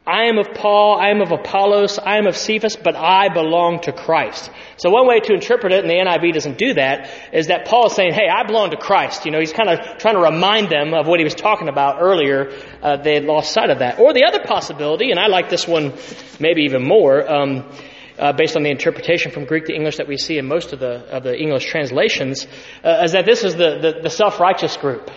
I 0.04 0.24
am 0.24 0.38
of 0.38 0.52
Paul, 0.52 0.98
I 0.98 1.10
am 1.10 1.20
of 1.20 1.30
Apollos, 1.30 1.96
I 1.96 2.16
am 2.18 2.26
of 2.26 2.36
Cephas, 2.36 2.74
but 2.74 2.96
I 2.96 3.28
belong 3.28 3.80
to 3.82 3.92
Christ. 3.92 4.50
So 4.76 4.90
one 4.90 5.06
way 5.06 5.20
to 5.20 5.32
interpret 5.32 5.72
it, 5.72 5.84
and 5.84 5.88
the 5.88 5.94
NIV 5.94 6.32
doesn't 6.32 6.58
do 6.58 6.74
that, 6.74 7.08
is 7.32 7.46
that 7.48 7.66
Paul 7.66 7.86
is 7.86 7.92
saying, 7.92 8.12
hey, 8.12 8.28
I 8.28 8.44
belong 8.44 8.70
to 8.70 8.76
Christ. 8.76 9.26
You 9.26 9.30
know, 9.30 9.38
he's 9.38 9.52
kind 9.52 9.68
of 9.68 9.98
trying 9.98 10.16
to 10.16 10.20
remind 10.20 10.70
them 10.70 10.92
of 10.92 11.06
what 11.06 11.20
he 11.20 11.24
was 11.24 11.36
talking 11.36 11.68
about 11.68 11.98
earlier. 12.00 12.50
Uh, 12.82 12.96
they 12.96 13.14
had 13.14 13.26
lost 13.26 13.52
sight 13.52 13.70
of 13.70 13.78
that. 13.78 14.00
Or 14.00 14.12
the 14.12 14.24
other 14.24 14.40
possibility, 14.44 15.12
and 15.12 15.20
I 15.20 15.28
like 15.28 15.50
this 15.50 15.68
one 15.68 15.92
maybe 16.40 16.62
even 16.62 16.82
more, 16.82 17.32
um, 17.32 17.70
uh, 18.18 18.32
based 18.32 18.56
on 18.56 18.62
the 18.62 18.70
interpretation 18.70 19.30
from 19.30 19.44
Greek 19.44 19.66
to 19.66 19.74
English 19.74 19.96
that 19.96 20.08
we 20.08 20.16
see 20.16 20.38
in 20.38 20.46
most 20.46 20.72
of 20.72 20.80
the, 20.80 21.04
of 21.14 21.22
the 21.22 21.36
English 21.38 21.66
translations, 21.66 22.46
uh, 22.84 23.02
is 23.04 23.12
that 23.12 23.26
this 23.26 23.44
is 23.44 23.56
the, 23.56 23.78
the, 23.80 24.00
the 24.02 24.10
self-righteous 24.10 24.76
group. 24.78 25.10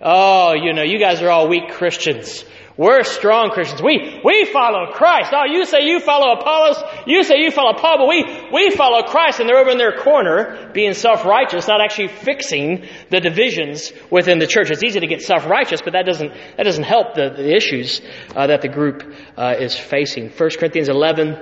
Oh, 0.00 0.54
you 0.54 0.72
know, 0.72 0.82
you 0.82 0.98
guys 0.98 1.22
are 1.22 1.30
all 1.30 1.48
weak 1.48 1.70
Christians. 1.70 2.44
We're 2.78 3.02
strong 3.02 3.50
Christians. 3.50 3.82
We, 3.82 4.20
we 4.24 4.44
follow 4.44 4.92
Christ. 4.92 5.32
Oh, 5.34 5.44
you 5.44 5.64
say 5.64 5.78
you 5.82 5.98
follow 5.98 6.38
Apollos. 6.38 6.80
You 7.08 7.24
say 7.24 7.38
you 7.38 7.50
follow 7.50 7.72
Paul, 7.72 7.98
but 7.98 8.08
we, 8.08 8.24
we 8.52 8.70
follow 8.70 9.02
Christ 9.02 9.40
and 9.40 9.48
they're 9.48 9.58
over 9.58 9.70
in 9.70 9.78
their 9.78 9.96
corner 9.96 10.70
being 10.72 10.94
self-righteous, 10.94 11.66
not 11.66 11.80
actually 11.80 12.06
fixing 12.06 12.86
the 13.10 13.18
divisions 13.18 13.92
within 14.12 14.38
the 14.38 14.46
church. 14.46 14.70
It's 14.70 14.84
easy 14.84 15.00
to 15.00 15.08
get 15.08 15.22
self-righteous, 15.22 15.82
but 15.82 15.94
that 15.94 16.06
doesn't, 16.06 16.32
that 16.56 16.62
doesn't 16.62 16.84
help 16.84 17.14
the, 17.14 17.30
the 17.30 17.52
issues 17.52 18.00
uh, 18.36 18.46
that 18.46 18.62
the 18.62 18.68
group 18.68 19.02
uh, 19.36 19.56
is 19.58 19.76
facing. 19.76 20.30
1 20.30 20.50
Corinthians 20.60 20.88
11, 20.88 21.36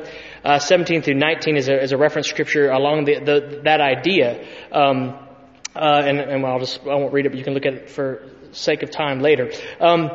uh, 0.46 0.60
17 0.60 1.02
through 1.02 1.14
19 1.14 1.56
is 1.56 1.68
a, 1.68 1.82
is 1.82 1.90
a 1.90 1.96
reference 1.96 2.28
scripture 2.28 2.70
along 2.70 3.04
the, 3.04 3.18
the, 3.18 3.60
that 3.64 3.80
idea. 3.80 4.46
Um, 4.70 5.18
uh, 5.74 6.02
and, 6.04 6.20
and 6.20 6.46
I'll 6.46 6.60
just, 6.60 6.80
I 6.84 6.94
won't 6.94 7.12
read 7.12 7.26
it, 7.26 7.30
but 7.30 7.38
you 7.38 7.44
can 7.44 7.52
look 7.52 7.66
at 7.66 7.74
it 7.74 7.90
for 7.90 8.30
sake 8.52 8.84
of 8.84 8.92
time 8.92 9.18
later. 9.20 9.50
Um, 9.80 10.08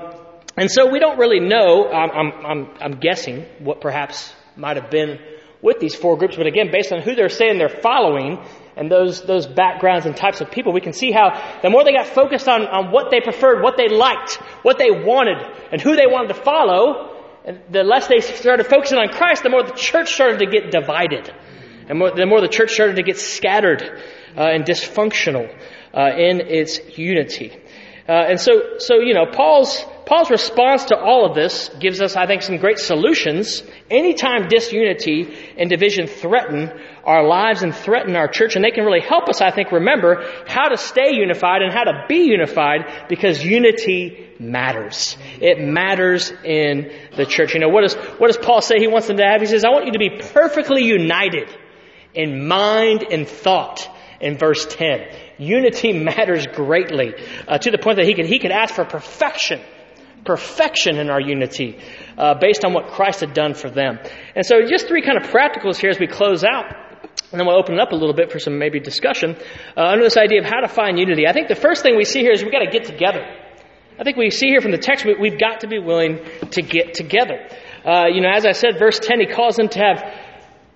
and 0.56 0.72
so 0.72 0.90
we 0.90 1.00
don't 1.00 1.20
really 1.20 1.42
know, 1.42 1.92
I'm, 1.92 2.32
I'm, 2.46 2.70
I'm, 2.80 3.00
guessing, 3.00 3.46
what 3.60 3.82
perhaps 3.82 4.34
might 4.56 4.78
have 4.78 4.90
been 4.90 5.20
with 5.62 5.80
these 5.80 5.96
four 5.96 6.18
groups, 6.18 6.38
but 6.38 6.48
again, 6.48 6.70
based 6.72 6.94
on 6.94 7.02
who 7.02 7.14
they're 7.14 7.30
saying 7.30 7.58
they're 7.58 7.68
following 7.68 8.40
and 8.78 8.90
those, 8.90 9.22
those 9.24 9.46
backgrounds 9.46 10.06
and 10.06 10.16
types 10.16 10.40
of 10.40 10.50
people, 10.50 10.72
we 10.72 10.82
can 10.82 10.94
see 10.94 11.12
how 11.12 11.60
the 11.62 11.70
more 11.70 11.84
they 11.84 11.92
got 11.92 12.08
focused 12.08 12.48
on, 12.48 12.62
on 12.68 12.92
what 12.92 13.12
they 13.12 13.20
preferred, 13.20 13.62
what 13.62 13.76
they 13.76 13.90
liked, 13.90 14.36
what 14.64 14.78
they 14.78 14.92
wanted, 14.92 15.38
and 15.74 15.82
who 15.82 15.98
they 15.98 16.08
wanted 16.08 16.30
to 16.30 16.42
follow, 16.42 17.11
and 17.46 17.60
the 17.72 17.84
less 17.84 18.08
they 18.08 18.22
started 18.22 18.68
focusing 18.68 18.98
on 18.98 19.10
Christ, 19.10 19.44
the 19.44 19.50
more 19.50 19.64
the 19.64 19.74
church 19.74 20.14
started 20.14 20.40
to 20.40 20.46
get 20.46 20.72
divided. 20.72 21.34
And 21.88 21.98
more, 21.98 22.12
the 22.12 22.26
more 22.26 22.42
the 22.42 22.48
church 22.48 22.72
started 22.72 22.98
to 22.98 23.04
get 23.04 23.18
scattered 23.18 23.82
uh, 24.38 24.42
and 24.42 24.64
dysfunctional 24.64 25.54
uh, 25.94 26.12
in 26.16 26.42
its 26.42 26.80
unity. 26.98 27.52
Uh, 28.08 28.14
and 28.14 28.40
so, 28.40 28.78
so, 28.78 28.96
you 29.00 29.14
know, 29.14 29.26
Paul's, 29.26 29.84
Paul's 30.06 30.30
response 30.30 30.86
to 30.86 30.98
all 30.98 31.26
of 31.26 31.36
this 31.36 31.70
gives 31.80 32.02
us, 32.02 32.16
I 32.16 32.28
think, 32.28 32.42
some 32.42 32.58
great 32.58 32.80
solutions. 32.80 33.64
Anytime 33.90 34.48
disunity 34.48 35.34
and 35.58 35.70
division 35.70 36.08
threaten 36.08 36.72
our 37.04 37.26
lives 37.26 37.64
and 37.64 37.74
threaten 37.74 38.16
our 38.16 38.28
church, 38.28 38.56
and 38.56 38.66
they 38.66 38.72
can 38.72 38.86
really 38.86 39.02
help 39.02 39.30
us, 39.30 39.42
I 39.42 39.52
think, 39.52 39.72
remember 39.72 40.26
how 40.48 40.70
to 40.70 40.78
stay 40.78 41.14
unified 41.14 41.62
and 41.62 41.74
how 41.74 41.86
to 41.86 42.06
be 42.08 42.24
unified 42.26 43.08
because 43.08 43.44
unity 43.44 44.31
matters. 44.42 45.16
It 45.40 45.60
matters 45.60 46.32
in 46.44 46.92
the 47.16 47.26
church. 47.26 47.54
You 47.54 47.60
know, 47.60 47.70
what 47.70 47.82
does, 47.82 47.94
what 47.94 48.28
does 48.28 48.38
Paul 48.38 48.62
say 48.62 48.80
he 48.80 48.88
wants 48.88 49.08
them 49.08 49.18
to 49.18 49.24
have? 49.24 49.42
He 49.42 49.48
says, 49.48 49.64
I 49.64 49.70
want 49.70 49.86
you 49.86 49.94
to 49.94 50.00
be 50.00 50.22
perfectly 50.34 50.84
united 50.84 51.50
in 52.14 52.48
mind 52.48 53.06
and 53.10 53.28
thought 53.28 53.88
in 54.20 54.38
verse 54.38 54.66
10. 54.66 55.08
Unity 55.38 55.94
matters 55.94 56.48
greatly 56.48 57.14
uh, 57.48 57.58
to 57.58 57.72
the 57.72 57.78
point 57.78 57.98
that 57.98 58.06
he 58.06 58.14
could, 58.14 58.26
he 58.26 58.40
could 58.40 58.52
ask 58.52 58.74
for 58.74 58.86
perfection, 58.86 59.62
perfection 60.26 60.98
in 60.98 61.10
our 61.10 61.22
unity 61.22 61.80
uh, 62.18 62.36
based 62.36 62.66
on 62.66 62.74
what 62.74 62.88
Christ 62.88 63.22
had 63.22 63.34
done 63.34 63.54
for 63.54 63.70
them. 63.70 64.00
And 64.36 64.46
so 64.46 64.62
just 64.68 64.88
three 64.88 65.02
kind 65.02 65.18
of 65.18 65.30
practicals 65.30 65.78
here 65.78 65.90
as 65.90 66.00
we 66.00 66.08
close 66.08 66.44
out. 66.44 66.66
And 67.32 67.40
then 67.40 67.48
we'll 67.48 67.58
open 67.58 67.76
it 67.76 67.80
up 67.80 67.94
a 67.94 67.96
little 67.96 68.14
bit 68.14 68.32
for 68.32 68.40
some 68.40 68.60
maybe 68.60 68.80
discussion 68.80 69.38
uh, 69.78 69.82
under 69.82 70.04
this 70.04 70.18
idea 70.18 70.40
of 70.40 70.46
how 70.46 70.60
to 70.60 70.68
find 70.68 71.00
unity. 71.00 71.28
I 71.28 71.34
think 71.34 71.48
the 71.48 71.56
first 71.56 71.82
thing 71.82 71.96
we 71.96 72.04
see 72.04 72.20
here 72.20 72.32
is 72.32 72.44
we've 72.44 72.52
got 72.52 72.60
to 72.60 72.70
get 72.70 72.86
together. 72.86 73.26
I 74.00 74.04
think 74.04 74.18
we 74.18 74.30
see 74.30 74.48
here 74.48 74.62
from 74.62 74.72
the 74.72 74.78
text 74.78 75.06
we, 75.06 75.30
have 75.30 75.40
got 75.40 75.62
to 75.62 75.68
be 75.68 75.80
willing 75.80 76.20
to 76.52 76.62
get 76.62 76.94
together. 76.94 77.48
Uh, 77.86 78.06
you 78.12 78.22
know, 78.22 78.30
as 78.30 78.46
I 78.46 78.54
said, 78.54 78.80
verse 78.80 79.00
10, 79.00 79.20
he 79.20 79.26
calls 79.28 79.56
them 79.56 79.70
to 79.70 79.80
have 79.80 80.04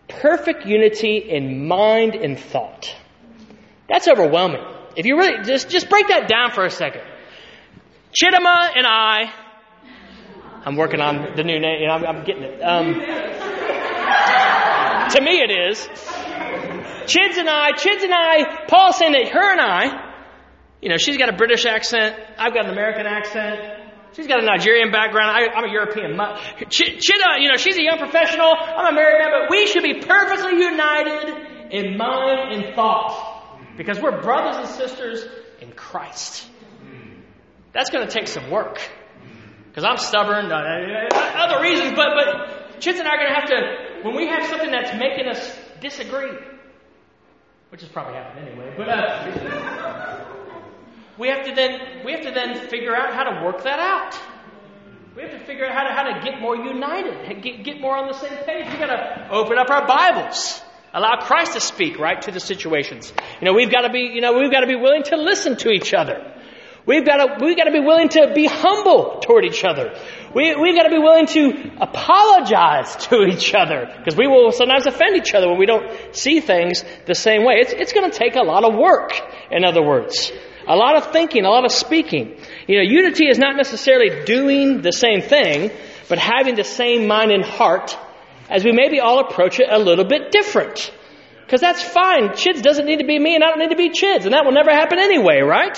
perfect 0.07 0.65
unity 0.65 1.17
in 1.17 1.67
mind 1.67 2.15
and 2.15 2.39
thought. 2.39 2.93
That's 3.89 4.07
overwhelming. 4.07 4.61
If 4.95 5.05
you 5.05 5.17
really 5.17 5.43
just 5.43 5.69
just 5.69 5.89
break 5.89 6.07
that 6.07 6.27
down 6.27 6.51
for 6.51 6.65
a 6.65 6.69
second. 6.69 7.01
Chidima 8.11 8.71
and 8.75 8.87
I, 8.87 9.33
I'm 10.65 10.77
working 10.77 11.01
on 11.01 11.35
the 11.35 11.43
new 11.43 11.59
name. 11.59 11.81
You 11.81 11.87
know, 11.87 11.93
I'm, 11.93 12.05
I'm 12.05 12.23
getting 12.23 12.43
it. 12.43 12.61
Um, 12.61 12.93
to 15.11 15.21
me, 15.21 15.41
it 15.41 15.51
is. 15.51 15.87
Chids 17.05 17.37
and 17.37 17.49
I, 17.49 17.73
Chids 17.73 18.03
and 18.03 18.13
I. 18.13 18.65
Paul's 18.67 18.97
saying 18.97 19.11
that 19.11 19.27
her 19.29 19.51
and 19.51 19.61
I, 19.61 20.04
you 20.85 20.91
know, 20.91 20.97
she's 20.97 21.17
got 21.17 21.29
a 21.29 21.35
British 21.35 21.65
accent. 21.65 22.15
I've 22.37 22.53
got 22.53 22.65
an 22.65 22.71
American 22.71 23.07
accent. 23.07 23.59
She's 24.13 24.27
got 24.27 24.43
a 24.43 24.45
Nigerian 24.45 24.91
background. 24.91 25.31
I, 25.31 25.57
am 25.57 25.65
a 25.65 25.71
European. 25.71 26.11
Chida, 26.15 27.41
you 27.41 27.49
know, 27.49 27.57
she's 27.57 27.75
a 27.75 27.81
young 27.81 27.97
professional. 27.97 28.53
I'm 28.55 28.93
a 28.93 28.95
married 28.95 29.17
man, 29.17 29.31
but 29.31 29.49
we 29.49 29.65
should 29.65 29.81
be 29.81 29.95
perfectly 29.95 30.61
united 30.61 31.71
in 31.71 31.97
mind 31.97 32.53
and 32.53 32.75
thought. 32.75 33.73
Because 33.77 33.99
we're 33.99 34.21
brothers 34.21 34.57
and 34.57 34.67
sisters 34.67 35.25
in 35.59 35.71
Christ. 35.71 36.47
That's 37.73 37.89
going 37.89 38.07
to 38.07 38.13
take 38.13 38.27
some 38.27 38.51
work. 38.51 38.79
Because 39.67 39.85
I'm 39.85 39.97
stubborn, 39.97 40.51
uh, 40.51 40.55
uh, 40.55 41.31
other 41.35 41.63
reasons, 41.63 41.93
but, 41.95 42.09
but 42.13 42.79
Chids 42.79 42.99
and 42.99 43.07
I 43.07 43.15
are 43.15 43.17
going 43.17 43.29
to 43.29 43.33
have 43.33 43.49
to, 43.49 44.07
when 44.07 44.15
we 44.15 44.27
have 44.27 44.45
something 44.49 44.69
that's 44.69 44.95
making 44.99 45.27
us 45.27 45.59
disagree, 45.81 46.37
which 47.69 47.81
has 47.81 47.89
probably 47.89 48.13
happened 48.13 48.47
anyway, 48.47 48.71
but 48.77 48.87
uh, 48.87 50.35
we 51.17 51.29
have 51.29 51.45
to 51.45 51.55
then 51.55 52.05
we 52.05 52.11
have 52.11 52.23
to 52.23 52.31
then 52.31 52.67
figure 52.69 52.95
out 52.95 53.13
how 53.13 53.23
to 53.23 53.45
work 53.45 53.63
that 53.63 53.79
out. 53.79 54.19
We 55.15 55.21
have 55.21 55.31
to 55.31 55.45
figure 55.45 55.65
out 55.65 55.73
how 55.73 55.83
to 55.83 55.93
how 55.93 56.03
to 56.03 56.29
get 56.29 56.41
more 56.41 56.55
united, 56.55 57.41
get, 57.41 57.63
get 57.63 57.79
more 57.79 57.95
on 57.95 58.07
the 58.07 58.13
same 58.13 58.37
page. 58.45 58.67
We've 58.69 58.79
got 58.79 58.87
to 58.87 59.29
open 59.31 59.57
up 59.57 59.69
our 59.69 59.87
Bibles. 59.87 60.61
Allow 60.93 61.17
Christ 61.21 61.53
to 61.53 61.59
speak 61.59 61.99
right 61.99 62.21
to 62.21 62.31
the 62.31 62.39
situations. 62.39 63.11
You 63.41 63.45
know, 63.45 63.53
we've 63.53 63.71
got 63.71 63.81
to 63.81 63.89
be, 63.91 64.11
you 64.13 64.21
know, 64.21 64.37
we've 64.37 64.51
got 64.51 64.61
to 64.61 64.67
be 64.67 64.75
willing 64.75 65.03
to 65.03 65.17
listen 65.17 65.57
to 65.57 65.69
each 65.69 65.93
other. 65.93 66.33
We've 66.85 67.05
got 67.05 67.17
to, 67.17 67.43
we've 67.43 67.57
got 67.57 67.63
to 67.63 67.71
be 67.71 67.79
willing 67.79 68.09
to 68.09 68.31
be 68.33 68.45
humble 68.45 69.19
toward 69.19 69.43
each 69.43 69.63
other. 69.63 69.93
We, 70.35 70.55
we've 70.55 70.75
got 70.75 70.83
to 70.83 70.89
be 70.89 70.99
willing 70.99 71.25
to 71.27 71.71
apologize 71.81 72.95
to 73.07 73.23
each 73.23 73.53
other 73.53 73.91
because 73.97 74.15
we 74.15 74.27
will 74.27 74.51
sometimes 74.51 74.85
offend 74.85 75.17
each 75.17 75.33
other 75.33 75.49
when 75.49 75.57
we 75.57 75.65
don't 75.65 76.15
see 76.15 76.39
things 76.39 76.83
the 77.05 77.15
same 77.15 77.43
way. 77.43 77.55
It's, 77.55 77.73
it's 77.73 77.93
going 77.93 78.09
to 78.09 78.17
take 78.17 78.35
a 78.35 78.43
lot 78.43 78.63
of 78.63 78.75
work, 78.75 79.11
in 79.51 79.65
other 79.65 79.81
words. 79.81 80.31
A 80.67 80.75
lot 80.75 80.95
of 80.95 81.11
thinking, 81.11 81.45
a 81.45 81.49
lot 81.49 81.65
of 81.65 81.71
speaking. 81.71 82.37
You 82.67 82.77
know, 82.77 82.83
unity 82.83 83.27
is 83.27 83.37
not 83.37 83.55
necessarily 83.55 84.25
doing 84.25 84.81
the 84.81 84.91
same 84.91 85.21
thing, 85.21 85.71
but 86.09 86.17
having 86.17 86.55
the 86.55 86.63
same 86.63 87.07
mind 87.07 87.31
and 87.31 87.43
heart 87.43 87.97
as 88.49 88.63
we 88.63 88.71
maybe 88.71 88.99
all 88.99 89.19
approach 89.19 89.59
it 89.59 89.67
a 89.69 89.79
little 89.79 90.05
bit 90.05 90.31
different. 90.31 90.91
Because 91.45 91.61
that's 91.61 91.81
fine. 91.81 92.29
Chids 92.29 92.61
doesn't 92.61 92.85
need 92.85 92.99
to 92.99 93.05
be 93.05 93.19
me 93.19 93.35
and 93.35 93.43
I 93.43 93.47
don't 93.47 93.59
need 93.59 93.69
to 93.69 93.75
be 93.75 93.89
Chids, 93.89 94.25
and 94.25 94.33
that 94.33 94.45
will 94.45 94.51
never 94.51 94.71
happen 94.71 94.99
anyway, 94.99 95.41
right? 95.41 95.77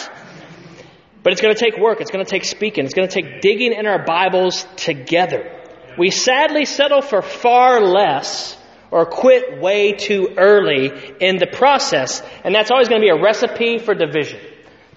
But 1.23 1.33
it's 1.33 1.41
going 1.41 1.53
to 1.53 1.59
take 1.59 1.77
work. 1.77 1.99
It's 1.99 2.11
going 2.11 2.23
to 2.23 2.29
take 2.29 2.45
speaking. 2.45 2.85
It's 2.85 2.93
going 2.93 3.07
to 3.07 3.13
take 3.13 3.41
digging 3.41 3.73
in 3.73 3.85
our 3.85 4.05
Bibles 4.05 4.65
together. 4.77 5.51
We 5.97 6.11
sadly 6.11 6.65
settle 6.65 7.01
for 7.01 7.21
far 7.21 7.81
less 7.81 8.57
or 8.91 9.05
quit 9.05 9.59
way 9.59 9.93
too 9.93 10.35
early 10.37 10.91
in 11.19 11.37
the 11.37 11.47
process. 11.47 12.21
And 12.43 12.55
that's 12.55 12.71
always 12.71 12.87
going 12.87 13.01
to 13.01 13.05
be 13.05 13.09
a 13.09 13.21
recipe 13.21 13.79
for 13.79 13.93
division. 13.93 14.39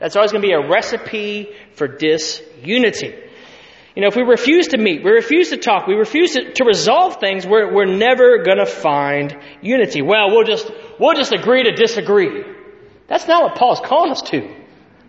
That's 0.01 0.17
always 0.17 0.33
going 0.33 0.43
to 0.43 0.49
be 0.49 0.55
a 0.55 0.69
recipe 0.69 1.51
for 1.75 1.87
disunity. 1.87 3.15
You 3.95 4.03
know, 4.03 4.09
if 4.09 4.17
we 4.17 4.23
refuse 4.23 4.69
to 4.69 4.79
meet, 4.79 5.05
we 5.05 5.11
refuse 5.11 5.51
to 5.51 5.59
talk, 5.59 5.87
we 5.87 5.95
refuse 5.95 6.33
to, 6.33 6.53
to 6.53 6.65
resolve 6.65 7.21
things, 7.21 7.47
we're, 7.47 7.73
we're 7.73 7.85
never 7.85 8.43
going 8.43 8.59
to 8.59 8.67
find 8.67 9.37
unity. 9.61 10.01
Well, 10.01 10.31
we'll 10.31 10.45
just, 10.45 10.71
we'll 10.99 11.15
just 11.15 11.33
agree 11.33 11.65
to 11.65 11.73
disagree. 11.73 12.45
That's 13.09 13.27
not 13.29 13.43
what 13.43 13.57
Paul's 13.57 13.81
calling 13.81 14.13
us 14.13 14.23
to. 14.31 14.49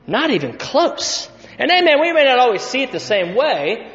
Not 0.08 0.32
even 0.32 0.58
close. 0.58 1.30
And 1.58 1.72
amen, 1.72 2.02
we 2.02 2.12
may 2.12 2.26
not 2.26 2.40
always 2.40 2.64
see 2.64 2.82
it 2.82 2.92
the 2.92 3.00
same 3.00 3.36
way, 3.36 3.92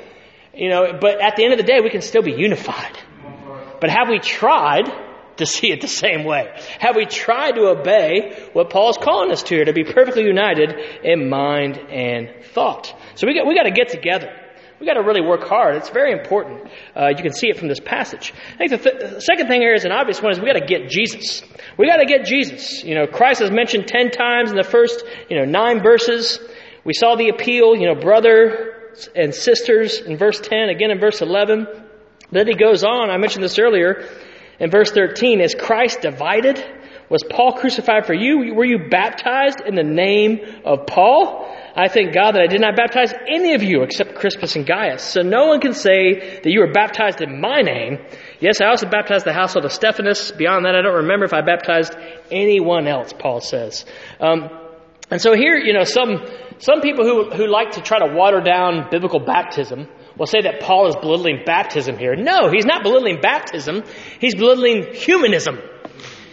you 0.54 0.70
know, 0.70 0.98
but 1.00 1.20
at 1.20 1.36
the 1.36 1.44
end 1.44 1.52
of 1.52 1.58
the 1.58 1.66
day, 1.66 1.80
we 1.82 1.90
can 1.90 2.00
still 2.00 2.22
be 2.22 2.32
unified. 2.32 2.96
But 3.80 3.90
have 3.90 4.08
we 4.08 4.18
tried 4.20 4.88
to 5.36 5.46
see 5.46 5.70
it 5.70 5.80
the 5.80 5.88
same 5.88 6.24
way? 6.24 6.48
Have 6.78 6.96
we 6.96 7.06
tried 7.06 7.52
to 7.52 7.68
obey 7.68 8.48
what 8.52 8.70
Paul's 8.70 8.98
calling 8.98 9.30
us 9.30 9.42
to 9.44 9.54
here, 9.54 9.64
to 9.64 9.72
be 9.72 9.84
perfectly 9.84 10.24
united 10.24 10.74
in 11.04 11.28
mind 11.28 11.78
and 11.78 12.44
thought? 12.52 12.94
So 13.14 13.26
we 13.26 13.34
got, 13.34 13.46
we 13.46 13.54
got 13.54 13.64
to 13.64 13.70
get 13.70 13.88
together. 13.88 14.32
We 14.78 14.86
got 14.86 14.94
to 14.94 15.02
really 15.02 15.22
work 15.22 15.44
hard. 15.44 15.76
It's 15.76 15.88
very 15.88 16.12
important. 16.12 16.68
Uh, 16.94 17.08
you 17.08 17.22
can 17.22 17.32
see 17.32 17.48
it 17.48 17.56
from 17.56 17.68
this 17.68 17.80
passage. 17.80 18.34
I 18.54 18.56
think 18.58 18.70
the, 18.70 18.90
th- 18.90 19.14
the 19.14 19.20
second 19.20 19.48
thing 19.48 19.62
here 19.62 19.72
is 19.72 19.86
an 19.86 19.92
obvious 19.92 20.20
one 20.20 20.32
is 20.32 20.38
we 20.38 20.46
got 20.46 20.58
to 20.58 20.66
get 20.66 20.90
Jesus. 20.90 21.42
We 21.78 21.86
got 21.86 21.96
to 21.96 22.04
get 22.04 22.26
Jesus. 22.26 22.84
You 22.84 22.94
know, 22.94 23.06
Christ 23.06 23.40
is 23.40 23.50
mentioned 23.50 23.86
ten 23.86 24.10
times 24.10 24.50
in 24.50 24.56
the 24.56 24.64
first, 24.64 25.02
you 25.30 25.38
know, 25.38 25.46
nine 25.46 25.82
verses. 25.82 26.38
We 26.84 26.92
saw 26.92 27.16
the 27.16 27.30
appeal, 27.30 27.74
you 27.74 27.86
know, 27.86 27.94
brother 27.94 28.92
and 29.14 29.34
sisters 29.34 29.98
in 30.00 30.18
verse 30.18 30.40
10, 30.40 30.68
again 30.68 30.90
in 30.90 31.00
verse 31.00 31.20
11. 31.20 31.66
Then 32.30 32.46
he 32.46 32.54
goes 32.54 32.84
on, 32.84 33.10
I 33.10 33.18
mentioned 33.18 33.44
this 33.44 33.58
earlier, 33.58 34.08
in 34.58 34.70
verse 34.70 34.90
13, 34.90 35.40
is 35.40 35.54
Christ 35.54 36.00
divided? 36.00 36.62
Was 37.08 37.22
Paul 37.22 37.52
crucified 37.52 38.06
for 38.06 38.14
you? 38.14 38.54
Were 38.54 38.64
you 38.64 38.88
baptized 38.90 39.60
in 39.60 39.76
the 39.76 39.84
name 39.84 40.40
of 40.64 40.86
Paul? 40.86 41.46
I 41.76 41.88
thank 41.88 42.12
God 42.12 42.32
that 42.32 42.42
I 42.42 42.46
did 42.46 42.60
not 42.60 42.74
baptize 42.74 43.12
any 43.28 43.54
of 43.54 43.62
you 43.62 43.82
except 43.82 44.16
Crispus 44.16 44.56
and 44.56 44.66
Gaius. 44.66 45.02
So 45.02 45.22
no 45.22 45.46
one 45.46 45.60
can 45.60 45.74
say 45.74 46.40
that 46.40 46.50
you 46.50 46.60
were 46.60 46.72
baptized 46.72 47.20
in 47.20 47.40
my 47.40 47.60
name. 47.60 47.98
Yes, 48.40 48.60
I 48.60 48.66
also 48.66 48.88
baptized 48.88 49.24
the 49.24 49.32
household 49.32 49.66
of 49.66 49.72
Stephanas. 49.72 50.32
Beyond 50.32 50.64
that, 50.64 50.74
I 50.74 50.82
don't 50.82 51.04
remember 51.04 51.26
if 51.26 51.34
I 51.34 51.42
baptized 51.42 51.94
anyone 52.30 52.88
else, 52.88 53.12
Paul 53.12 53.40
says. 53.40 53.84
Um, 54.18 54.48
and 55.10 55.20
so 55.20 55.34
here, 55.34 55.56
you 55.56 55.74
know, 55.74 55.84
some, 55.84 56.26
some 56.58 56.80
people 56.80 57.04
who, 57.04 57.30
who 57.30 57.46
like 57.46 57.72
to 57.72 57.82
try 57.82 58.00
to 58.00 58.14
water 58.14 58.40
down 58.40 58.88
biblical 58.90 59.20
baptism 59.20 59.86
will 60.18 60.26
say 60.26 60.42
that 60.42 60.60
Paul 60.60 60.88
is 60.88 60.96
belittling 60.96 61.42
baptism 61.44 61.98
here. 61.98 62.16
No, 62.16 62.50
he's 62.50 62.64
not 62.64 62.82
belittling 62.82 63.20
baptism. 63.20 63.82
He's 64.18 64.34
belittling 64.34 64.94
humanism. 64.94 65.58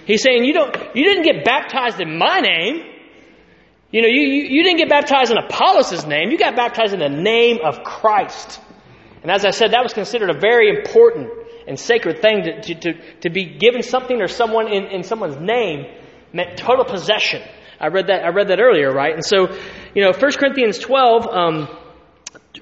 He's 0.06 0.22
saying 0.22 0.44
you 0.46 0.54
don't, 0.54 0.76
you 0.96 1.04
didn't 1.04 1.24
get 1.24 1.46
baptized 1.46 2.00
in 2.00 2.18
my 2.18 2.40
name. 2.40 2.84
You 3.92 4.02
know, 4.02 4.08
you, 4.08 4.22
you, 4.22 4.44
you 4.46 4.64
didn't 4.64 4.80
get 4.80 4.90
baptized 4.90 5.32
in 5.32 5.38
Apollos' 5.38 6.06
name. 6.06 6.32
You 6.32 6.38
got 6.38 6.56
baptized 6.56 6.94
in 6.94 7.00
the 7.00 7.10
name 7.10 7.60
of 7.64 7.84
Christ. 7.84 8.60
And 9.22 9.32
as 9.32 9.46
I 9.46 9.52
said, 9.52 9.72
that 9.72 9.84
was 9.84 9.94
considered 9.94 10.30
a 10.30 10.40
very 10.40 10.70
important 10.70 11.30
and 11.68 11.80
sacred 11.80 12.22
thing 12.22 12.44
to, 12.44 12.62
to, 12.62 12.76
to, 12.76 13.20
to 13.22 13.30
be 13.30 13.58
given 13.58 13.84
something 13.84 14.22
or 14.22 14.28
someone 14.28 14.68
in, 14.68 14.86
in 14.86 15.04
someone's 15.04 15.38
name 15.38 15.86
meant 16.34 16.58
total 16.58 16.84
possession. 16.84 17.42
I 17.80 17.88
read 17.88 18.08
that, 18.08 18.26
I 18.26 18.30
read 18.30 18.50
that 18.50 18.60
earlier, 18.60 18.92
right? 18.92 19.14
And 19.14 19.24
so, 19.26 19.56
you 19.94 20.04
know, 20.04 20.12
1 20.12 20.32
Corinthians 20.34 20.80
12, 20.80 21.28
um, 21.28 21.68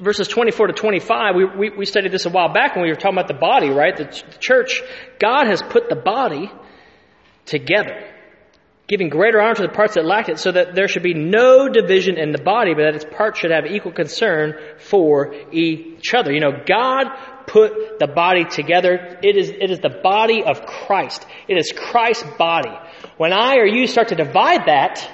verses 0.01 0.27
24 0.27 0.67
to 0.67 0.73
25, 0.73 1.35
we, 1.35 1.45
we, 1.45 1.69
we, 1.69 1.85
studied 1.85 2.11
this 2.11 2.25
a 2.25 2.29
while 2.29 2.51
back 2.51 2.75
when 2.75 2.83
we 2.83 2.89
were 2.89 2.95
talking 2.95 3.17
about 3.17 3.27
the 3.27 3.33
body, 3.35 3.69
right? 3.69 3.95
The, 3.95 4.05
ch- 4.05 4.23
the 4.23 4.37
church, 4.39 4.81
God 5.19 5.47
has 5.47 5.61
put 5.61 5.89
the 5.89 5.95
body 5.95 6.51
together, 7.45 8.03
giving 8.87 9.09
greater 9.09 9.39
honor 9.39 9.55
to 9.55 9.61
the 9.61 9.69
parts 9.69 9.95
that 9.95 10.05
lack 10.05 10.27
it, 10.27 10.39
so 10.39 10.51
that 10.51 10.73
there 10.73 10.87
should 10.87 11.03
be 11.03 11.13
no 11.13 11.69
division 11.69 12.17
in 12.17 12.31
the 12.31 12.41
body, 12.41 12.73
but 12.73 12.83
that 12.83 12.95
its 12.95 13.05
parts 13.05 13.39
should 13.39 13.51
have 13.51 13.65
equal 13.65 13.91
concern 13.91 14.55
for 14.79 15.33
each 15.51 16.13
other. 16.13 16.33
You 16.33 16.39
know, 16.39 16.63
God 16.65 17.05
put 17.45 17.99
the 17.99 18.07
body 18.07 18.45
together. 18.45 19.19
It 19.21 19.37
is, 19.37 19.49
it 19.49 19.69
is 19.69 19.79
the 19.79 19.99
body 20.01 20.43
of 20.43 20.65
Christ. 20.65 21.25
It 21.47 21.57
is 21.57 21.71
Christ's 21.71 22.25
body. 22.37 22.73
When 23.17 23.33
I 23.33 23.57
or 23.57 23.65
you 23.65 23.85
start 23.85 24.07
to 24.07 24.15
divide 24.15 24.65
that, 24.65 25.07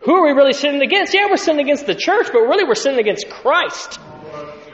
who 0.00 0.14
are 0.16 0.24
we 0.26 0.32
really 0.32 0.52
sinning 0.52 0.82
against? 0.82 1.14
Yeah, 1.14 1.26
we're 1.30 1.36
sinning 1.36 1.64
against 1.64 1.86
the 1.86 1.94
church, 1.94 2.28
but 2.32 2.40
really 2.40 2.64
we're 2.64 2.74
sinning 2.74 3.00
against 3.00 3.28
Christ. 3.30 3.98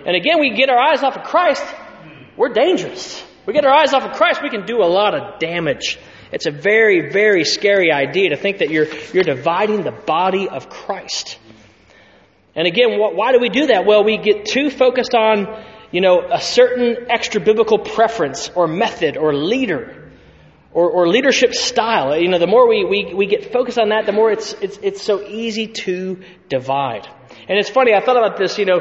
And 0.06 0.16
again, 0.16 0.40
we 0.40 0.50
get 0.54 0.70
our 0.70 0.78
eyes 0.78 1.02
off 1.02 1.16
of 1.16 1.24
Christ, 1.24 1.64
we're 2.36 2.52
dangerous. 2.52 3.22
We 3.46 3.54
get 3.54 3.64
our 3.64 3.72
eyes 3.72 3.92
off 3.92 4.02
of 4.02 4.12
Christ, 4.12 4.42
we 4.42 4.50
can 4.50 4.66
do 4.66 4.82
a 4.82 4.86
lot 4.86 5.14
of 5.14 5.38
damage. 5.40 5.98
It's 6.32 6.46
a 6.46 6.50
very, 6.50 7.10
very 7.10 7.44
scary 7.44 7.90
idea 7.90 8.30
to 8.30 8.36
think 8.36 8.58
that 8.58 8.70
you're, 8.70 8.86
you're 9.12 9.24
dividing 9.24 9.82
the 9.82 9.90
body 9.90 10.48
of 10.48 10.68
Christ. 10.68 11.38
And 12.54 12.66
again, 12.66 12.98
why 12.98 13.32
do 13.32 13.40
we 13.40 13.48
do 13.48 13.66
that? 13.66 13.86
Well, 13.86 14.04
we 14.04 14.16
get 14.16 14.44
too 14.44 14.70
focused 14.70 15.14
on, 15.14 15.64
you 15.90 16.00
know, 16.00 16.20
a 16.30 16.40
certain 16.40 17.10
extra 17.10 17.40
biblical 17.40 17.78
preference 17.78 18.50
or 18.54 18.68
method 18.68 19.16
or 19.16 19.34
leader 19.34 20.10
or, 20.72 20.90
or 20.90 21.08
leadership 21.08 21.54
style. 21.54 22.16
You 22.16 22.28
know, 22.28 22.38
the 22.38 22.46
more 22.46 22.68
we, 22.68 22.84
we, 22.84 23.14
we 23.14 23.26
get 23.26 23.52
focused 23.52 23.78
on 23.78 23.88
that, 23.90 24.06
the 24.06 24.12
more 24.12 24.30
it's, 24.30 24.52
it's, 24.54 24.78
it's 24.82 25.02
so 25.02 25.22
easy 25.26 25.68
to 25.68 26.22
divide. 26.48 27.08
And 27.48 27.58
it's 27.58 27.70
funny, 27.70 27.94
I 27.94 28.04
thought 28.04 28.16
about 28.16 28.38
this, 28.38 28.58
you 28.58 28.64
know, 28.64 28.80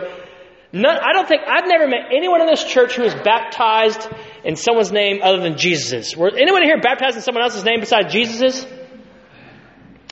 none, 0.72 0.98
I 0.98 1.14
don't 1.14 1.28
think, 1.28 1.42
I've 1.48 1.68
never 1.68 1.88
met 1.88 2.12
anyone 2.16 2.42
in 2.42 2.48
this 2.48 2.64
church 2.64 2.96
who 2.96 3.04
was 3.04 3.14
baptized 3.14 4.08
in 4.44 4.56
someone's 4.56 4.92
name 4.92 5.22
other 5.24 5.42
than 5.42 5.58
Jesus's. 5.58 6.16
Were 6.16 6.32
anyone 6.36 6.64
here 6.64 6.80
baptized 6.82 7.16
in 7.16 7.22
someone 7.22 7.44
else's 7.44 7.64
name 7.64 7.80
besides 7.80 8.14
Jesus's? 8.14 8.66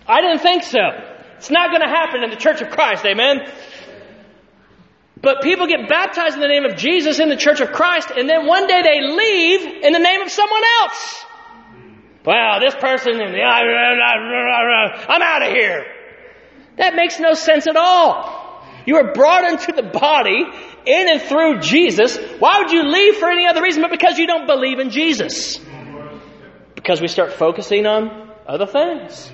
I 0.07 0.21
didn't 0.21 0.39
think 0.39 0.63
so. 0.63 0.79
It's 1.37 1.51
not 1.51 1.69
going 1.69 1.81
to 1.81 1.87
happen 1.87 2.23
in 2.23 2.29
the 2.29 2.37
Church 2.37 2.61
of 2.61 2.69
Christ, 2.69 3.05
amen? 3.05 3.45
But 5.21 5.41
people 5.41 5.67
get 5.67 5.87
baptized 5.89 6.35
in 6.35 6.41
the 6.41 6.47
name 6.47 6.65
of 6.65 6.75
Jesus 6.77 7.19
in 7.19 7.29
the 7.29 7.35
Church 7.35 7.59
of 7.59 7.71
Christ, 7.71 8.11
and 8.15 8.29
then 8.29 8.45
one 8.45 8.67
day 8.67 8.81
they 8.81 9.01
leave 9.01 9.83
in 9.83 9.93
the 9.93 9.99
name 9.99 10.21
of 10.21 10.29
someone 10.31 10.63
else. 10.81 11.25
Well, 12.25 12.59
this 12.59 12.75
person, 12.75 13.19
I'm 13.21 13.35
out 15.21 15.43
of 15.43 15.51
here. 15.53 15.85
That 16.77 16.95
makes 16.95 17.19
no 17.19 17.33
sense 17.33 17.67
at 17.67 17.75
all. 17.75 18.46
You 18.87 18.95
were 18.95 19.11
brought 19.11 19.43
into 19.43 19.73
the 19.73 19.83
body 19.83 20.45
in 20.85 21.09
and 21.11 21.21
through 21.21 21.59
Jesus. 21.59 22.17
Why 22.39 22.59
would 22.59 22.71
you 22.71 22.83
leave 22.83 23.17
for 23.17 23.29
any 23.29 23.45
other 23.45 23.61
reason 23.61 23.81
but 23.81 23.91
because 23.91 24.17
you 24.17 24.25
don't 24.25 24.47
believe 24.47 24.79
in 24.79 24.91
Jesus? 24.91 25.59
Because 26.73 27.01
we 27.01 27.09
start 27.09 27.33
focusing 27.33 27.85
on 27.85 28.31
other 28.47 28.65
things. 28.65 29.29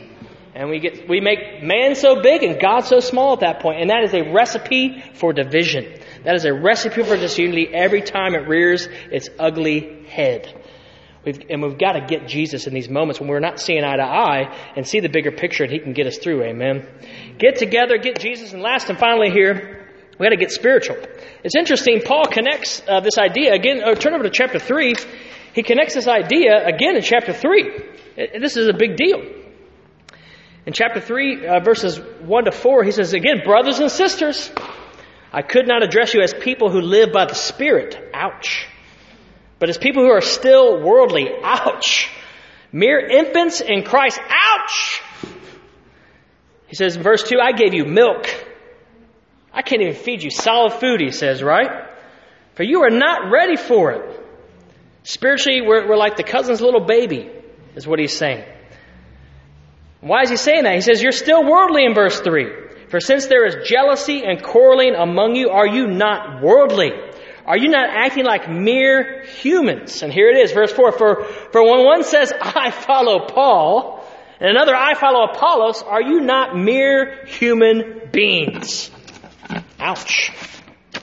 And 0.56 0.70
we 0.70 0.80
get, 0.80 1.08
we 1.08 1.22
make 1.22 1.62
man 1.62 1.94
so 1.94 2.22
big 2.22 2.42
and 2.42 2.60
God 2.60 2.82
so 2.82 3.00
small 3.00 3.34
at 3.34 3.40
that 3.42 3.60
point. 3.60 3.80
And 3.80 3.92
that 3.92 4.04
is 4.04 4.14
a 4.16 4.34
recipe 4.34 5.04
for 5.14 5.34
division. 5.34 6.00
That 6.24 6.34
is 6.34 6.46
a 6.46 6.54
recipe 6.54 7.04
for 7.04 7.16
disunity 7.16 7.68
every 7.72 8.02
time 8.02 8.34
it 8.34 8.48
rears 8.48 8.88
its 9.12 9.30
ugly 9.38 10.04
head. 10.08 10.52
We've, 11.26 11.40
and 11.50 11.62
we've 11.62 11.78
got 11.78 11.94
to 11.94 12.02
get 12.02 12.28
Jesus 12.28 12.68
in 12.68 12.74
these 12.74 12.90
moments 12.90 13.20
when 13.20 13.30
we're 13.30 13.40
not 13.40 13.60
seeing 13.60 13.84
eye 13.84 13.96
to 13.96 14.04
eye 14.04 14.58
and 14.76 14.86
see 14.86 15.00
the 15.00 15.08
bigger 15.08 15.32
picture 15.32 15.64
and 15.64 15.72
He 15.72 15.80
can 15.80 15.94
get 15.94 16.06
us 16.06 16.18
through. 16.18 16.44
Amen. 16.44 16.86
Get 17.38 17.56
together, 17.56 17.98
get 17.98 18.20
Jesus. 18.20 18.52
And 18.52 18.62
last 18.62 18.90
and 18.90 19.00
finally 19.00 19.32
here, 19.32 19.88
we 20.20 20.26
got 20.26 20.32
to 20.32 20.38
get 20.38 20.52
spiritual. 20.52 20.98
It's 21.44 21.56
interesting. 21.56 22.02
Paul 22.02 22.26
connects 22.26 22.82
uh, 22.88 23.00
this 23.00 23.18
idea 23.18 23.54
again. 23.54 23.82
Uh, 23.84 23.96
turn 23.96 24.14
over 24.14 24.24
to 24.24 24.30
chapter 24.30 24.60
three. 24.60 24.96
He 25.54 25.64
connects 25.64 25.94
this 25.94 26.08
idea 26.08 26.66
again 26.66 26.96
in 26.98 27.02
chapter 27.02 27.32
three. 27.32 27.72
It, 28.18 28.42
this 28.42 28.58
is 28.58 28.68
a 28.68 28.74
big 28.74 28.98
deal. 28.98 29.22
In 30.66 30.74
chapter 30.74 31.00
three, 31.00 31.46
uh, 31.46 31.60
verses 31.62 32.00
one 32.22 32.46
to 32.46 32.52
four, 32.52 32.84
he 32.84 32.92
says 32.92 33.14
again, 33.14 33.42
brothers 33.44 33.80
and 33.80 33.92
sisters, 33.92 34.52
I 35.32 35.42
could 35.42 35.68
not 35.68 35.84
address 35.84 36.14
you 36.14 36.22
as 36.22 36.34
people 36.34 36.70
who 36.70 36.82
live 36.82 37.12
by 37.12 37.26
the 37.26 37.36
Spirit. 37.36 37.98
Ouch. 38.14 38.68
But 39.64 39.70
as 39.70 39.78
people 39.78 40.04
who 40.04 40.12
are 40.12 40.20
still 40.20 40.82
worldly, 40.82 41.30
ouch. 41.42 42.12
Mere 42.74 43.00
infants 43.00 43.62
in 43.62 43.84
Christ, 43.84 44.20
ouch. 44.28 45.02
He 46.68 46.76
says 46.76 46.98
in 46.98 47.02
verse 47.02 47.24
2, 47.24 47.38
I 47.42 47.54
gave 47.54 47.74
you 47.74 47.86
milk. 47.86 48.28
I 49.54 49.62
can't 49.62 49.82
even 49.82 49.96
feed 49.96 50.22
you 50.22 50.32
solid 50.32 50.74
food, 50.82 51.00
he 51.00 51.12
says, 51.12 51.42
right? 51.42 51.88
For 52.56 52.64
you 52.64 52.84
are 52.84 52.90
not 52.90 53.32
ready 53.32 53.56
for 53.56 53.94
it. 53.94 54.26
Spiritually, 55.04 55.62
we're, 55.62 55.88
we're 55.88 55.96
like 55.96 56.18
the 56.18 56.24
cousin's 56.24 56.60
little 56.60 56.86
baby, 56.86 57.32
is 57.74 57.88
what 57.88 58.00
he's 58.00 58.18
saying. 58.18 58.44
Why 60.02 60.24
is 60.24 60.30
he 60.30 60.36
saying 60.36 60.64
that? 60.66 60.76
He 60.76 60.82
says, 60.82 61.02
You're 61.02 61.14
still 61.14 61.42
worldly 61.42 61.86
in 61.86 61.94
verse 61.94 62.20
3. 62.20 62.48
For 62.90 63.00
since 63.00 63.28
there 63.28 63.46
is 63.46 63.66
jealousy 63.66 64.26
and 64.26 64.44
quarreling 64.44 64.94
among 64.94 65.38
you, 65.38 65.52
are 65.52 65.66
you 65.66 65.88
not 65.88 66.42
worldly? 66.44 66.92
Are 67.46 67.58
you 67.58 67.70
not 67.70 67.90
acting 67.90 68.26
like 68.26 68.50
mere 68.50 69.24
humans? 69.24 70.02
And 70.02 70.14
here 70.14 70.30
it 70.30 70.38
is, 70.38 70.52
verse 70.52 70.72
4. 70.72 70.92
For, 70.94 71.24
for 71.26 71.64
when 71.64 71.86
one 71.86 72.04
says, 72.04 72.32
I 72.42 72.72
follow 72.72 73.28
Paul, 73.28 74.06
and 74.40 74.50
another, 74.50 74.76
I 74.76 74.94
follow 74.94 75.26
Apollos, 75.26 75.84
are 75.84 76.02
you 76.02 76.22
not 76.22 76.58
mere 76.58 77.26
human 77.26 78.10
beings? 78.12 78.92
Ouch. 79.80 80.32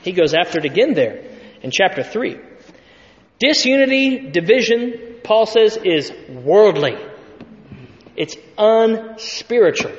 He 0.03 0.13
goes 0.13 0.35
after 0.35 0.59
it 0.59 0.65
again 0.65 0.95
there 0.95 1.25
in 1.63 1.71
chapter 1.71 2.03
3. 2.03 2.39
Disunity, 3.39 4.31
division, 4.31 5.17
Paul 5.23 5.47
says, 5.47 5.77
is 5.77 6.13
worldly. 6.29 6.97
It's 8.17 8.37
unspiritual. 8.59 9.93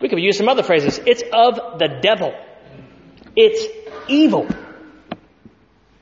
We 0.00 0.08
could 0.08 0.18
use 0.20 0.38
some 0.38 0.48
other 0.48 0.62
phrases. 0.62 1.00
It's 1.04 1.22
of 1.32 1.78
the 1.78 1.98
devil. 2.00 2.32
It's 3.36 3.66
evil. 4.08 4.46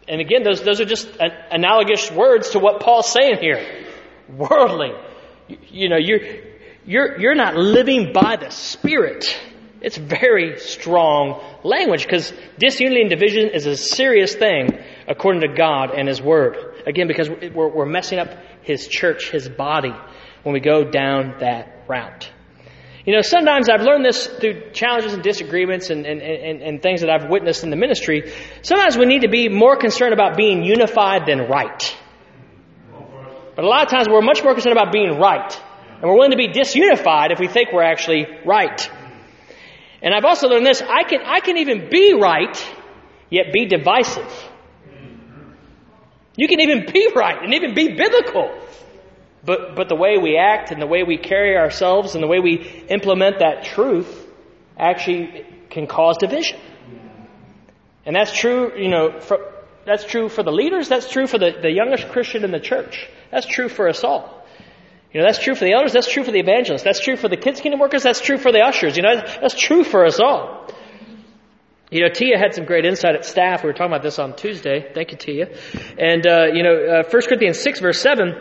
And 0.08 0.20
again, 0.20 0.42
those, 0.42 0.62
those 0.62 0.80
are 0.80 0.84
just 0.84 1.08
analogous 1.50 2.10
words 2.10 2.50
to 2.50 2.58
what 2.58 2.80
Paul's 2.80 3.10
saying 3.10 3.38
here. 3.40 3.86
Worldly. 4.28 4.92
You, 5.48 5.58
you 5.68 5.88
know, 5.88 5.96
you're, 5.96 6.20
you're, 6.84 7.20
you're 7.20 7.34
not 7.34 7.56
living 7.56 8.12
by 8.12 8.36
the 8.36 8.50
Spirit. 8.50 9.36
It's 9.80 9.96
very 9.96 10.58
strong 10.58 11.42
language 11.64 12.04
because 12.04 12.32
disunity 12.58 13.02
and 13.02 13.10
division 13.10 13.50
is 13.50 13.66
a 13.66 13.76
serious 13.76 14.34
thing 14.34 14.78
according 15.06 15.42
to 15.42 15.48
God 15.48 15.90
and 15.90 16.08
His 16.08 16.22
Word. 16.22 16.56
Again, 16.86 17.08
because 17.08 17.28
we're, 17.28 17.68
we're 17.68 17.86
messing 17.86 18.18
up 18.18 18.28
His 18.62 18.88
church, 18.88 19.30
His 19.30 19.48
body, 19.48 19.94
when 20.44 20.52
we 20.52 20.60
go 20.60 20.84
down 20.84 21.36
that 21.40 21.84
route. 21.88 22.30
You 23.06 23.14
know, 23.14 23.22
sometimes 23.22 23.68
I've 23.68 23.82
learned 23.82 24.04
this 24.04 24.26
through 24.26 24.72
challenges 24.72 25.14
and 25.14 25.22
disagreements 25.22 25.90
and, 25.90 26.04
and, 26.04 26.20
and, 26.20 26.60
and, 26.60 26.82
things 26.82 27.02
that 27.02 27.10
I've 27.10 27.30
witnessed 27.30 27.62
in 27.62 27.70
the 27.70 27.76
ministry. 27.76 28.32
Sometimes 28.62 28.98
we 28.98 29.06
need 29.06 29.22
to 29.22 29.28
be 29.28 29.48
more 29.48 29.76
concerned 29.76 30.12
about 30.12 30.36
being 30.36 30.64
unified 30.64 31.22
than 31.24 31.46
right. 31.48 31.96
But 33.54 33.64
a 33.64 33.68
lot 33.68 33.84
of 33.84 33.90
times 33.92 34.08
we're 34.10 34.22
much 34.22 34.42
more 34.42 34.54
concerned 34.54 34.76
about 34.76 34.92
being 34.92 35.20
right. 35.20 35.56
And 36.00 36.02
we're 36.02 36.16
willing 36.16 36.32
to 36.32 36.36
be 36.36 36.48
disunified 36.48 37.30
if 37.30 37.38
we 37.38 37.46
think 37.46 37.72
we're 37.72 37.84
actually 37.84 38.26
right. 38.44 38.90
And 40.02 40.12
I've 40.12 40.24
also 40.24 40.48
learned 40.48 40.66
this 40.66 40.82
I 40.82 41.04
can, 41.04 41.20
I 41.24 41.38
can 41.38 41.58
even 41.58 41.88
be 41.88 42.12
right, 42.20 42.56
yet 43.30 43.52
be 43.52 43.66
divisive. 43.66 44.30
You 46.36 46.48
can 46.48 46.60
even 46.60 46.86
be 46.92 47.12
right 47.14 47.40
and 47.40 47.54
even 47.54 47.72
be 47.74 47.94
biblical. 47.94 48.50
But, 49.46 49.76
but 49.76 49.88
the 49.88 49.94
way 49.94 50.18
we 50.18 50.36
act 50.36 50.72
and 50.72 50.82
the 50.82 50.86
way 50.86 51.04
we 51.04 51.18
carry 51.18 51.56
ourselves 51.56 52.14
and 52.14 52.22
the 52.22 52.26
way 52.26 52.40
we 52.40 52.84
implement 52.88 53.38
that 53.38 53.64
truth 53.64 54.26
actually 54.76 55.46
can 55.70 55.86
cause 55.86 56.16
division. 56.18 56.58
And 58.04 58.14
that's 58.14 58.36
true, 58.36 58.76
you 58.76 58.88
know, 58.88 59.20
for, 59.20 59.38
that's 59.84 60.04
true 60.04 60.28
for 60.28 60.42
the 60.42 60.50
leaders, 60.50 60.88
that's 60.88 61.10
true 61.10 61.26
for 61.26 61.38
the, 61.38 61.52
the 61.62 61.70
youngest 61.70 62.08
Christian 62.08 62.44
in 62.44 62.50
the 62.50 62.60
church. 62.60 63.08
That's 63.30 63.46
true 63.46 63.68
for 63.68 63.88
us 63.88 64.02
all. 64.02 64.44
You 65.12 65.20
know, 65.20 65.26
that's 65.26 65.38
true 65.38 65.54
for 65.54 65.64
the 65.64 65.72
elders, 65.72 65.92
that's 65.92 66.10
true 66.10 66.24
for 66.24 66.32
the 66.32 66.40
evangelists, 66.40 66.82
that's 66.82 67.00
true 67.00 67.16
for 67.16 67.28
the 67.28 67.36
kids' 67.36 67.60
kingdom 67.60 67.80
workers, 67.80 68.02
that's 68.02 68.20
true 68.20 68.38
for 68.38 68.52
the 68.52 68.60
ushers. 68.60 68.96
You 68.96 69.02
know, 69.04 69.16
that's 69.16 69.54
true 69.54 69.84
for 69.84 70.04
us 70.04 70.20
all. 70.20 70.68
You 71.90 72.02
know, 72.02 72.08
Tia 72.12 72.36
had 72.36 72.52
some 72.52 72.64
great 72.64 72.84
insight 72.84 73.14
at 73.14 73.24
staff. 73.24 73.62
We 73.62 73.68
were 73.68 73.72
talking 73.72 73.92
about 73.92 74.02
this 74.02 74.18
on 74.18 74.34
Tuesday. 74.34 74.90
Thank 74.92 75.12
you, 75.12 75.18
Tia. 75.18 75.56
And, 75.98 76.26
uh, 76.26 76.46
you 76.52 76.64
know, 76.64 77.04
uh, 77.06 77.08
1 77.08 77.22
Corinthians 77.28 77.60
6, 77.60 77.78
verse 77.78 78.00
7, 78.00 78.34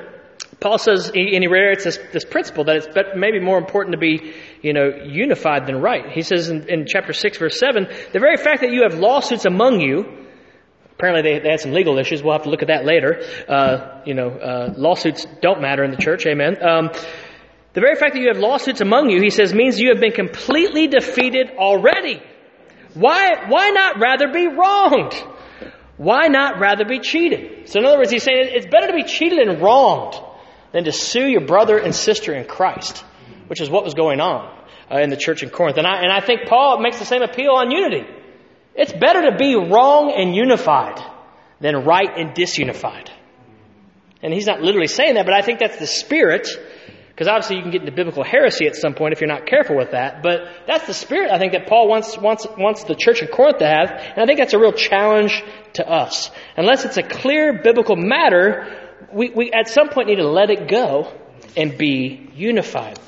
Paul 0.59 0.77
says, 0.77 1.07
and 1.07 1.15
he 1.15 1.47
reiterates 1.47 1.83
this, 1.83 1.99
this 2.13 2.25
principle 2.25 2.65
that 2.65 2.77
it's 2.77 2.87
maybe 3.15 3.39
more 3.39 3.57
important 3.57 3.93
to 3.93 3.99
be, 3.99 4.33
you 4.61 4.73
know, 4.73 4.89
unified 5.05 5.67
than 5.67 5.81
right. 5.81 6.09
He 6.11 6.21
says 6.21 6.49
in, 6.49 6.69
in 6.69 6.85
chapter 6.87 7.13
6, 7.13 7.37
verse 7.37 7.59
7, 7.59 7.87
the 8.13 8.19
very 8.19 8.37
fact 8.37 8.61
that 8.61 8.71
you 8.71 8.83
have 8.83 8.95
lawsuits 8.97 9.45
among 9.45 9.81
you, 9.81 10.05
apparently 10.93 11.21
they, 11.21 11.39
they 11.39 11.49
had 11.49 11.59
some 11.59 11.73
legal 11.73 11.97
issues, 11.99 12.23
we'll 12.23 12.33
have 12.33 12.43
to 12.43 12.49
look 12.49 12.61
at 12.61 12.69
that 12.69 12.85
later. 12.85 13.21
Uh, 13.47 14.01
you 14.05 14.13
know, 14.13 14.29
uh, 14.29 14.73
lawsuits 14.77 15.25
don't 15.41 15.61
matter 15.61 15.83
in 15.83 15.91
the 15.91 15.97
church, 15.97 16.25
amen. 16.25 16.57
Um, 16.65 16.89
the 17.73 17.81
very 17.81 17.95
fact 17.95 18.13
that 18.13 18.21
you 18.21 18.29
have 18.29 18.37
lawsuits 18.37 18.79
among 18.79 19.09
you, 19.09 19.21
he 19.21 19.29
says, 19.29 19.53
means 19.53 19.79
you 19.79 19.89
have 19.89 19.99
been 19.99 20.13
completely 20.13 20.87
defeated 20.87 21.51
already. 21.57 22.23
Why, 22.93 23.49
why 23.49 23.71
not 23.71 23.99
rather 23.99 24.31
be 24.31 24.47
wronged? 24.47 25.13
Why 25.97 26.27
not 26.27 26.59
rather 26.59 26.85
be 26.85 26.99
cheated? 26.99 27.67
So 27.67 27.79
in 27.79 27.85
other 27.85 27.97
words, 27.97 28.11
he's 28.11 28.23
saying 28.23 28.49
it's 28.51 28.67
better 28.67 28.87
to 28.87 28.93
be 28.93 29.03
cheated 29.03 29.39
and 29.39 29.61
wronged 29.61 30.15
than 30.75 30.83
to 30.83 30.91
sue 30.91 31.25
your 31.25 31.45
brother 31.45 31.77
and 31.77 31.95
sister 31.95 32.33
in 32.33 32.45
Christ, 32.45 33.01
which 33.47 33.61
is 33.61 33.69
what 33.69 33.85
was 33.85 33.93
going 33.93 34.19
on 34.19 34.53
uh, 34.91 34.97
in 34.97 35.09
the 35.09 35.15
church 35.15 35.41
in 35.41 35.49
Corinth. 35.49 35.77
And 35.77 35.87
I, 35.87 36.01
and 36.01 36.11
I 36.11 36.19
think 36.19 36.49
Paul 36.49 36.81
makes 36.81 36.99
the 36.99 37.05
same 37.05 37.21
appeal 37.21 37.51
on 37.51 37.71
unity. 37.71 38.05
It's 38.75 38.91
better 38.91 39.21
to 39.31 39.37
be 39.37 39.55
wrong 39.55 40.13
and 40.13 40.35
unified 40.35 40.99
than 41.61 41.85
right 41.85 42.09
and 42.17 42.31
disunified. 42.31 43.07
And 44.21 44.33
he's 44.33 44.47
not 44.47 44.59
literally 44.59 44.87
saying 44.87 45.13
that, 45.13 45.25
but 45.25 45.33
I 45.33 45.43
think 45.43 45.59
that's 45.59 45.79
the 45.79 45.87
spirit, 45.87 46.45
because 47.07 47.29
obviously 47.29 47.55
you 47.55 47.61
can 47.61 47.71
get 47.71 47.79
into 47.79 47.93
biblical 47.93 48.25
heresy 48.25 48.67
at 48.67 48.75
some 48.75 48.95
point 48.95 49.13
if 49.13 49.21
you're 49.21 49.29
not 49.29 49.45
careful 49.45 49.77
with 49.77 49.91
that. 49.91 50.21
But 50.23 50.41
that's 50.67 50.87
the 50.87 50.93
spirit 50.93 51.31
I 51.31 51.39
think 51.39 51.53
that 51.53 51.67
Paul 51.67 51.87
wants, 51.87 52.17
wants, 52.17 52.45
wants 52.57 52.83
the 52.83 52.95
church 52.95 53.21
in 53.21 53.29
Corinth 53.29 53.59
to 53.59 53.65
have, 53.65 53.91
and 53.91 54.17
I 54.17 54.25
think 54.25 54.39
that's 54.39 54.53
a 54.53 54.59
real 54.59 54.73
challenge 54.73 55.41
to 55.75 55.89
us. 55.89 56.31
Unless 56.57 56.83
it's 56.83 56.97
a 56.97 57.03
clear 57.03 57.61
biblical 57.63 57.95
matter, 57.95 58.81
we, 59.15 59.29
we 59.29 59.51
at 59.51 59.69
some 59.69 59.89
point 59.89 60.09
need 60.09 60.17
to 60.17 60.27
let 60.27 60.49
it 60.49 60.67
go 60.67 61.11
and 61.55 61.77
be 61.77 62.29
unified. 62.35 62.99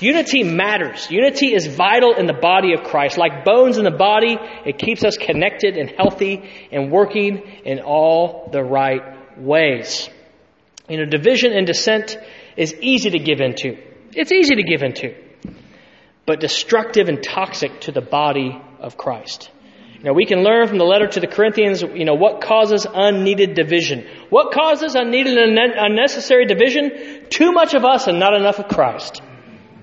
Unity 0.00 0.42
matters. 0.42 1.10
Unity 1.10 1.52
is 1.54 1.66
vital 1.66 2.14
in 2.14 2.26
the 2.26 2.32
body 2.32 2.72
of 2.72 2.82
Christ. 2.82 3.18
Like 3.18 3.44
bones 3.44 3.76
in 3.76 3.84
the 3.84 3.90
body, 3.90 4.38
it 4.64 4.78
keeps 4.78 5.04
us 5.04 5.18
connected 5.18 5.76
and 5.76 5.90
healthy 5.90 6.42
and 6.72 6.90
working 6.90 7.42
in 7.64 7.80
all 7.80 8.48
the 8.50 8.62
right 8.62 9.38
ways. 9.38 10.08
You 10.88 10.96
know, 10.96 11.04
division 11.04 11.52
and 11.52 11.66
dissent 11.66 12.16
is 12.56 12.74
easy 12.80 13.10
to 13.10 13.18
give 13.18 13.40
into. 13.40 13.76
It's 14.14 14.32
easy 14.32 14.56
to 14.56 14.62
give 14.62 14.82
into, 14.82 15.14
but 16.26 16.40
destructive 16.40 17.08
and 17.08 17.22
toxic 17.22 17.82
to 17.82 17.92
the 17.92 18.00
body 18.00 18.58
of 18.80 18.96
Christ. 18.96 19.50
Now 20.02 20.14
we 20.14 20.24
can 20.24 20.42
learn 20.42 20.66
from 20.66 20.78
the 20.78 20.84
letter 20.84 21.06
to 21.08 21.20
the 21.20 21.26
Corinthians, 21.26 21.82
you 21.82 22.04
know, 22.04 22.14
what 22.14 22.40
causes 22.40 22.86
unneeded 22.90 23.54
division. 23.54 24.06
What 24.30 24.52
causes 24.52 24.94
unneeded 24.94 25.36
and 25.36 25.58
unnecessary 25.58 26.46
division? 26.46 27.26
Too 27.28 27.52
much 27.52 27.74
of 27.74 27.84
us 27.84 28.06
and 28.06 28.18
not 28.18 28.34
enough 28.34 28.58
of 28.58 28.68
Christ. 28.68 29.20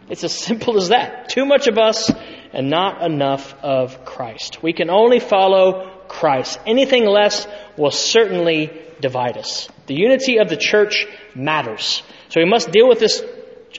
It's 0.10 0.24
as 0.24 0.34
simple 0.34 0.78
as 0.78 0.90
that. 0.90 1.30
Too 1.30 1.46
much 1.46 1.68
of 1.68 1.78
us 1.78 2.12
and 2.54 2.70
not 2.70 3.04
enough 3.04 3.54
of 3.62 4.06
Christ. 4.06 4.64
We 4.64 4.74
can 4.74 4.90
only 4.90 5.20
follow 5.20 5.92
Christ. 6.08 6.60
Anything 6.66 7.06
less 7.06 7.48
will 7.78 7.92
certainly 7.92 8.72
divide 9.00 9.38
us. 9.38 9.70
The 9.86 9.96
unity 9.96 10.38
of 10.40 10.50
the 10.50 10.58
church 10.58 11.06
matters. 11.36 12.02
So 12.30 12.42
we 12.42 12.50
must 12.50 12.72
deal 12.72 12.88
with 12.88 13.00
this 13.00 13.22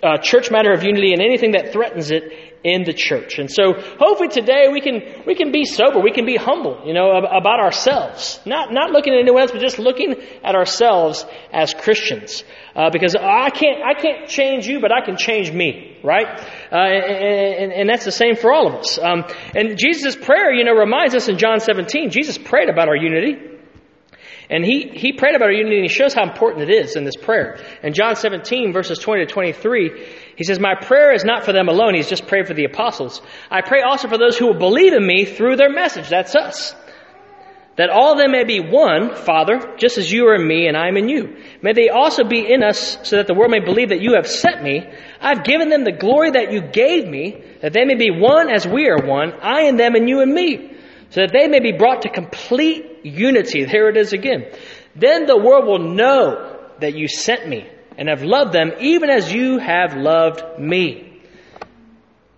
uh, 0.02 0.18
church 0.18 0.50
matter 0.50 0.72
of 0.72 0.84
unity 0.84 1.12
and 1.12 1.22
anything 1.22 1.52
that 1.52 1.72
threatens 1.72 2.10
it 2.10 2.32
in 2.64 2.84
the 2.84 2.92
church. 2.92 3.38
And 3.38 3.50
so 3.50 3.74
hopefully 3.74 4.28
today 4.28 4.68
we 4.72 4.80
can, 4.80 5.24
we 5.26 5.34
can 5.34 5.52
be 5.52 5.64
sober, 5.64 6.00
we 6.00 6.12
can 6.12 6.26
be 6.26 6.36
humble, 6.36 6.82
you 6.84 6.92
know, 6.92 7.10
about 7.10 7.60
ourselves. 7.60 8.40
Not, 8.44 8.72
not 8.72 8.90
looking 8.90 9.14
at 9.14 9.20
anyone 9.20 9.42
else, 9.42 9.52
but 9.52 9.60
just 9.60 9.78
looking 9.78 10.16
at 10.42 10.54
ourselves 10.54 11.24
as 11.52 11.74
Christians. 11.74 12.44
Uh, 12.74 12.90
because 12.90 13.14
I 13.14 13.50
can't, 13.50 13.82
I 13.82 13.94
can't 14.00 14.28
change 14.28 14.66
you, 14.66 14.80
but 14.80 14.92
I 14.92 15.04
can 15.04 15.16
change 15.16 15.52
me, 15.52 15.98
right? 16.02 16.26
Uh, 16.70 16.76
and, 16.76 17.64
and, 17.64 17.72
and, 17.72 17.88
that's 17.88 18.04
the 18.04 18.12
same 18.12 18.36
for 18.36 18.52
all 18.52 18.68
of 18.68 18.74
us. 18.74 18.98
Um, 18.98 19.24
and 19.54 19.76
Jesus' 19.76 20.14
prayer, 20.14 20.52
you 20.52 20.64
know, 20.64 20.74
reminds 20.74 21.14
us 21.14 21.28
in 21.28 21.38
John 21.38 21.60
17, 21.60 22.10
Jesus 22.10 22.38
prayed 22.38 22.68
about 22.68 22.88
our 22.88 22.96
unity. 22.96 23.57
And 24.50 24.64
he, 24.64 24.90
he 24.94 25.12
prayed 25.12 25.34
about 25.34 25.46
our 25.46 25.52
unity 25.52 25.76
and 25.76 25.84
he 25.84 25.94
shows 25.94 26.14
how 26.14 26.22
important 26.22 26.70
it 26.70 26.74
is 26.74 26.96
in 26.96 27.04
this 27.04 27.16
prayer. 27.16 27.58
In 27.82 27.92
John 27.92 28.16
17, 28.16 28.72
verses 28.72 28.98
20 28.98 29.26
to 29.26 29.32
23, 29.32 30.06
he 30.36 30.44
says, 30.44 30.58
My 30.58 30.74
prayer 30.74 31.12
is 31.12 31.24
not 31.24 31.44
for 31.44 31.52
them 31.52 31.68
alone. 31.68 31.94
He's 31.94 32.08
just 32.08 32.26
prayed 32.26 32.46
for 32.46 32.54
the 32.54 32.64
apostles. 32.64 33.20
I 33.50 33.60
pray 33.60 33.82
also 33.82 34.08
for 34.08 34.16
those 34.16 34.38
who 34.38 34.46
will 34.46 34.58
believe 34.58 34.94
in 34.94 35.06
me 35.06 35.26
through 35.26 35.56
their 35.56 35.70
message. 35.70 36.08
That's 36.08 36.34
us. 36.34 36.74
That 37.76 37.90
all 37.90 38.12
of 38.12 38.18
them 38.18 38.32
may 38.32 38.44
be 38.44 38.58
one, 38.58 39.14
Father, 39.14 39.74
just 39.76 39.98
as 39.98 40.10
you 40.10 40.26
are 40.26 40.34
in 40.34 40.48
me 40.48 40.66
and 40.66 40.76
I 40.76 40.88
am 40.88 40.96
in 40.96 41.08
you. 41.08 41.36
May 41.62 41.74
they 41.74 41.90
also 41.90 42.24
be 42.24 42.40
in 42.40 42.64
us 42.64 42.98
so 43.04 43.16
that 43.16 43.26
the 43.26 43.34
world 43.34 43.52
may 43.52 43.60
believe 43.60 43.90
that 43.90 44.00
you 44.00 44.14
have 44.14 44.26
sent 44.26 44.62
me. 44.62 44.82
I've 45.20 45.44
given 45.44 45.68
them 45.68 45.84
the 45.84 45.92
glory 45.92 46.32
that 46.32 46.52
you 46.52 46.60
gave 46.60 47.06
me, 47.06 47.40
that 47.60 47.72
they 47.72 47.84
may 47.84 47.94
be 47.94 48.10
one 48.10 48.50
as 48.50 48.66
we 48.66 48.88
are 48.88 49.06
one, 49.06 49.32
I 49.42 49.62
and 49.64 49.78
them 49.78 49.94
and 49.94 50.08
you 50.08 50.20
and 50.22 50.32
me 50.32 50.74
so 51.10 51.22
that 51.22 51.32
they 51.32 51.48
may 51.48 51.60
be 51.60 51.72
brought 51.72 52.02
to 52.02 52.10
complete 52.10 52.84
unity. 53.08 53.64
There 53.64 53.88
it 53.88 53.96
is 53.96 54.12
again. 54.12 54.46
Then 54.94 55.26
the 55.26 55.36
world 55.36 55.66
will 55.66 55.94
know 55.94 56.58
that 56.80 56.94
you 56.94 57.08
sent 57.08 57.48
me 57.48 57.68
and 57.96 58.08
have 58.08 58.22
loved 58.22 58.52
them 58.52 58.72
even 58.80 59.10
as 59.10 59.32
you 59.32 59.58
have 59.58 59.96
loved 59.96 60.58
me. 60.58 61.20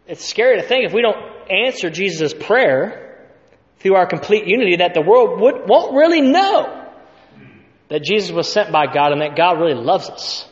It's 0.06 0.24
scary 0.24 0.60
to 0.60 0.66
think 0.66 0.86
if 0.86 0.92
we 0.92 1.02
don't 1.02 1.18
answer 1.50 1.90
Jesus' 1.90 2.34
prayer 2.34 3.28
through 3.78 3.94
our 3.94 4.06
complete 4.06 4.46
unity 4.46 4.76
that 4.76 4.94
the 4.94 5.02
world 5.02 5.40
would, 5.40 5.68
won't 5.68 5.94
really 5.94 6.20
know 6.20 6.88
that 7.88 8.02
Jesus 8.02 8.30
was 8.30 8.50
sent 8.50 8.72
by 8.72 8.86
God 8.86 9.12
and 9.12 9.20
that 9.20 9.36
God 9.36 9.60
really 9.60 9.74
loves 9.74 10.08
us. 10.08 10.48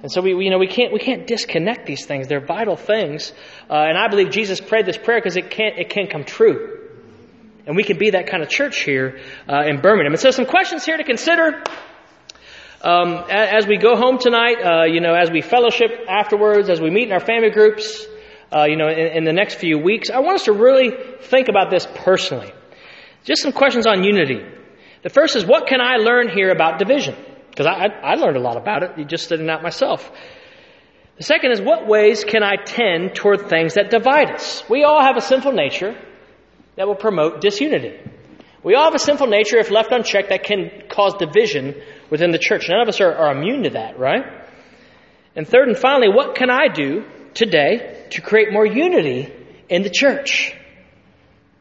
And 0.00 0.12
so 0.12 0.20
we, 0.20 0.30
you 0.30 0.50
know, 0.50 0.58
we 0.58 0.68
can't, 0.68 0.92
we 0.92 1.00
can't 1.00 1.26
disconnect 1.26 1.86
these 1.86 2.06
things. 2.06 2.28
They're 2.28 2.44
vital 2.44 2.76
things. 2.76 3.32
Uh, 3.68 3.74
and 3.74 3.98
I 3.98 4.08
believe 4.08 4.30
Jesus 4.30 4.60
prayed 4.60 4.86
this 4.86 4.96
prayer 4.96 5.18
because 5.18 5.36
it 5.36 5.50
can't, 5.50 5.78
it 5.78 5.88
can 5.88 6.06
come 6.06 6.24
true. 6.24 6.77
And 7.68 7.76
we 7.76 7.84
can 7.84 7.98
be 7.98 8.10
that 8.10 8.28
kind 8.28 8.42
of 8.42 8.48
church 8.48 8.78
here 8.78 9.20
uh, 9.46 9.62
in 9.66 9.82
Birmingham. 9.82 10.14
And 10.14 10.20
so 10.20 10.30
some 10.30 10.46
questions 10.46 10.86
here 10.86 10.96
to 10.96 11.04
consider. 11.04 11.62
Um, 12.80 13.26
as 13.28 13.66
we 13.66 13.76
go 13.76 13.94
home 13.94 14.16
tonight, 14.16 14.56
uh, 14.64 14.84
you 14.84 15.00
know, 15.00 15.12
as 15.12 15.30
we 15.30 15.42
fellowship 15.42 15.90
afterwards, 16.08 16.70
as 16.70 16.80
we 16.80 16.88
meet 16.88 17.08
in 17.08 17.12
our 17.12 17.20
family 17.20 17.50
groups, 17.50 18.06
uh, 18.50 18.64
you 18.66 18.76
know, 18.76 18.88
in, 18.88 19.18
in, 19.18 19.24
the 19.24 19.34
next 19.34 19.56
few 19.56 19.78
weeks, 19.78 20.08
I 20.08 20.20
want 20.20 20.36
us 20.36 20.44
to 20.44 20.52
really 20.52 20.92
think 21.20 21.48
about 21.48 21.70
this 21.70 21.86
personally. 21.94 22.50
Just 23.24 23.42
some 23.42 23.52
questions 23.52 23.86
on 23.86 24.02
unity. 24.02 24.40
The 25.02 25.10
first 25.10 25.36
is, 25.36 25.44
what 25.44 25.66
can 25.66 25.82
I 25.82 25.96
learn 25.96 26.30
here 26.30 26.50
about 26.50 26.78
division? 26.78 27.16
Because 27.50 27.66
I, 27.66 27.88
I, 28.02 28.14
learned 28.14 28.38
a 28.38 28.40
lot 28.40 28.56
about 28.56 28.82
it, 28.82 28.92
You 28.96 29.04
just 29.04 29.24
studying 29.24 29.50
out 29.50 29.62
myself. 29.62 30.10
The 31.18 31.24
second 31.24 31.50
is, 31.50 31.60
what 31.60 31.86
ways 31.86 32.24
can 32.24 32.42
I 32.42 32.56
tend 32.56 33.14
toward 33.14 33.50
things 33.50 33.74
that 33.74 33.90
divide 33.90 34.30
us? 34.30 34.64
We 34.70 34.84
all 34.84 35.02
have 35.02 35.18
a 35.18 35.20
sinful 35.20 35.52
nature 35.52 35.94
that 36.78 36.86
will 36.86 36.94
promote 36.94 37.40
disunity. 37.40 37.98
We 38.62 38.76
all 38.76 38.84
have 38.84 38.94
a 38.94 39.00
sinful 39.00 39.26
nature, 39.26 39.58
if 39.58 39.68
left 39.70 39.90
unchecked, 39.90 40.28
that 40.28 40.44
can 40.44 40.84
cause 40.88 41.14
division 41.14 41.74
within 42.08 42.30
the 42.30 42.38
church. 42.38 42.68
None 42.68 42.80
of 42.80 42.88
us 42.88 43.00
are, 43.00 43.12
are 43.12 43.36
immune 43.36 43.64
to 43.64 43.70
that, 43.70 43.98
right? 43.98 44.24
And 45.34 45.46
third 45.46 45.66
and 45.66 45.76
finally, 45.76 46.08
what 46.08 46.36
can 46.36 46.50
I 46.50 46.68
do 46.72 47.04
today 47.34 48.06
to 48.10 48.20
create 48.20 48.52
more 48.52 48.64
unity 48.64 49.32
in 49.68 49.82
the 49.82 49.90
church? 49.90 50.54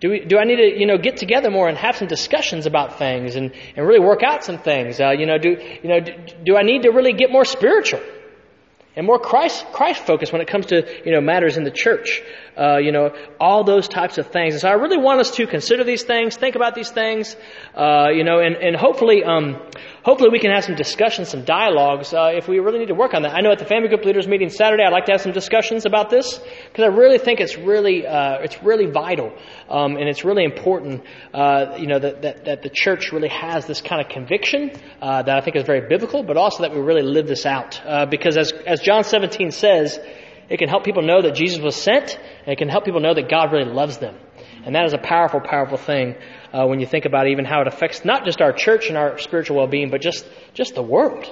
Do, 0.01 0.11
we, 0.11 0.19
do 0.23 0.37
I 0.37 0.43
need 0.43 0.57
to, 0.57 0.79
you 0.79 0.85
know, 0.85 0.99
get 0.99 1.17
together 1.17 1.49
more 1.49 1.67
and 1.67 1.75
have 1.79 1.95
some 1.95 2.07
discussions 2.07 2.67
about 2.67 2.99
things 2.99 3.35
and, 3.35 3.51
and 3.75 3.87
really 3.87 3.99
work 3.99 4.21
out 4.23 4.43
some 4.43 4.59
things? 4.59 5.01
Uh, 5.01 5.13
you 5.17 5.25
know, 5.25 5.39
do, 5.39 5.57
you 5.81 5.89
know, 5.89 5.99
do, 5.99 6.11
do 6.45 6.55
I 6.55 6.61
need 6.61 6.83
to 6.83 6.91
really 6.91 7.13
get 7.13 7.31
more 7.31 7.45
spiritual? 7.45 8.01
And 8.97 9.05
more 9.05 9.19
Christ 9.19 9.63
Christ 9.71 10.05
focused 10.05 10.33
when 10.33 10.41
it 10.41 10.47
comes 10.47 10.65
to 10.67 10.85
you 11.05 11.11
know 11.13 11.21
matters 11.21 11.55
in 11.55 11.63
the 11.63 11.71
church. 11.71 12.21
Uh, 12.57 12.77
you 12.77 12.91
know 12.91 13.15
all 13.39 13.63
those 13.63 13.87
types 13.87 14.17
of 14.17 14.27
things. 14.27 14.55
And 14.55 14.61
so 14.61 14.67
I 14.67 14.73
really 14.73 14.97
want 14.97 15.19
us 15.19 15.29
to 15.35 15.45
consider 15.45 15.83
these 15.83 16.03
things, 16.03 16.35
think 16.35 16.55
about 16.55 16.73
these 16.73 16.89
things, 16.89 17.35
uh, 17.75 18.07
you 18.11 18.23
know, 18.23 18.39
and 18.39 18.55
and 18.55 18.75
hopefully 18.75 19.23
um, 19.23 19.61
hopefully 20.07 20.29
we 20.31 20.39
can 20.39 20.51
have 20.51 20.63
some 20.63 20.75
discussions, 20.75 21.27
some 21.27 21.43
dialogues 21.43 22.13
uh, 22.13 22.31
if 22.33 22.47
we 22.47 22.59
really 22.59 22.79
need 22.79 22.87
to 22.87 22.95
work 22.95 23.13
on 23.13 23.23
that. 23.23 23.33
I 23.33 23.41
know 23.41 23.51
at 23.51 23.59
the 23.59 23.65
family 23.65 23.89
group 23.89 24.05
leaders 24.05 24.25
meeting 24.25 24.49
Saturday, 24.49 24.83
I'd 24.83 24.93
like 24.93 25.05
to 25.07 25.11
have 25.11 25.19
some 25.19 25.33
discussions 25.33 25.85
about 25.85 26.09
this 26.09 26.39
because 26.39 26.85
I 26.85 26.95
really 26.95 27.17
think 27.17 27.41
it's 27.41 27.57
really 27.57 28.07
uh, 28.07 28.37
it's 28.39 28.63
really 28.63 28.85
vital 28.89 29.33
um, 29.69 29.97
and 29.97 30.07
it's 30.07 30.23
really 30.23 30.45
important. 30.45 31.03
Uh, 31.33 31.75
you 31.77 31.87
know 31.87 31.99
that, 31.99 32.21
that 32.21 32.45
that 32.45 32.61
the 32.61 32.69
church 32.69 33.11
really 33.11 33.27
has 33.27 33.65
this 33.65 33.81
kind 33.81 33.99
of 33.99 34.07
conviction 34.07 34.71
uh, 35.01 35.23
that 35.23 35.37
I 35.37 35.41
think 35.41 35.57
is 35.57 35.63
very 35.63 35.89
biblical, 35.89 36.23
but 36.23 36.37
also 36.37 36.63
that 36.63 36.71
we 36.71 36.79
really 36.79 37.03
live 37.03 37.27
this 37.27 37.45
out 37.45 37.81
because 38.09 38.37
as 38.37 38.53
as 38.65 38.79
John 38.79 39.03
17 39.03 39.51
says, 39.51 39.99
it 40.49 40.57
can 40.57 40.69
help 40.69 40.85
people 40.85 41.03
know 41.03 41.21
that 41.21 41.35
Jesus 41.35 41.59
was 41.59 41.75
sent, 41.75 42.17
and 42.45 42.53
it 42.53 42.57
can 42.57 42.69
help 42.69 42.85
people 42.85 43.01
know 43.01 43.13
that 43.13 43.29
God 43.29 43.51
really 43.51 43.69
loves 43.69 43.97
them. 43.97 44.15
And 44.67 44.75
that 44.75 44.83
is 44.83 44.91
a 44.91 44.97
powerful, 44.97 45.39
powerful 45.39 45.77
thing 45.77 46.15
uh, 46.51 46.65
when 46.67 46.81
you 46.81 46.85
think 46.85 47.05
about 47.05 47.27
even 47.27 47.45
how 47.45 47.61
it 47.61 47.67
affects 47.67 48.03
not 48.03 48.25
just 48.25 48.41
our 48.41 48.51
church 48.51 48.89
and 48.89 48.97
our 48.97 49.17
spiritual 49.17 49.55
well-being, 49.55 49.89
but 49.89 50.01
just, 50.01 50.27
just 50.53 50.75
the 50.75 50.83
world. 50.83 51.25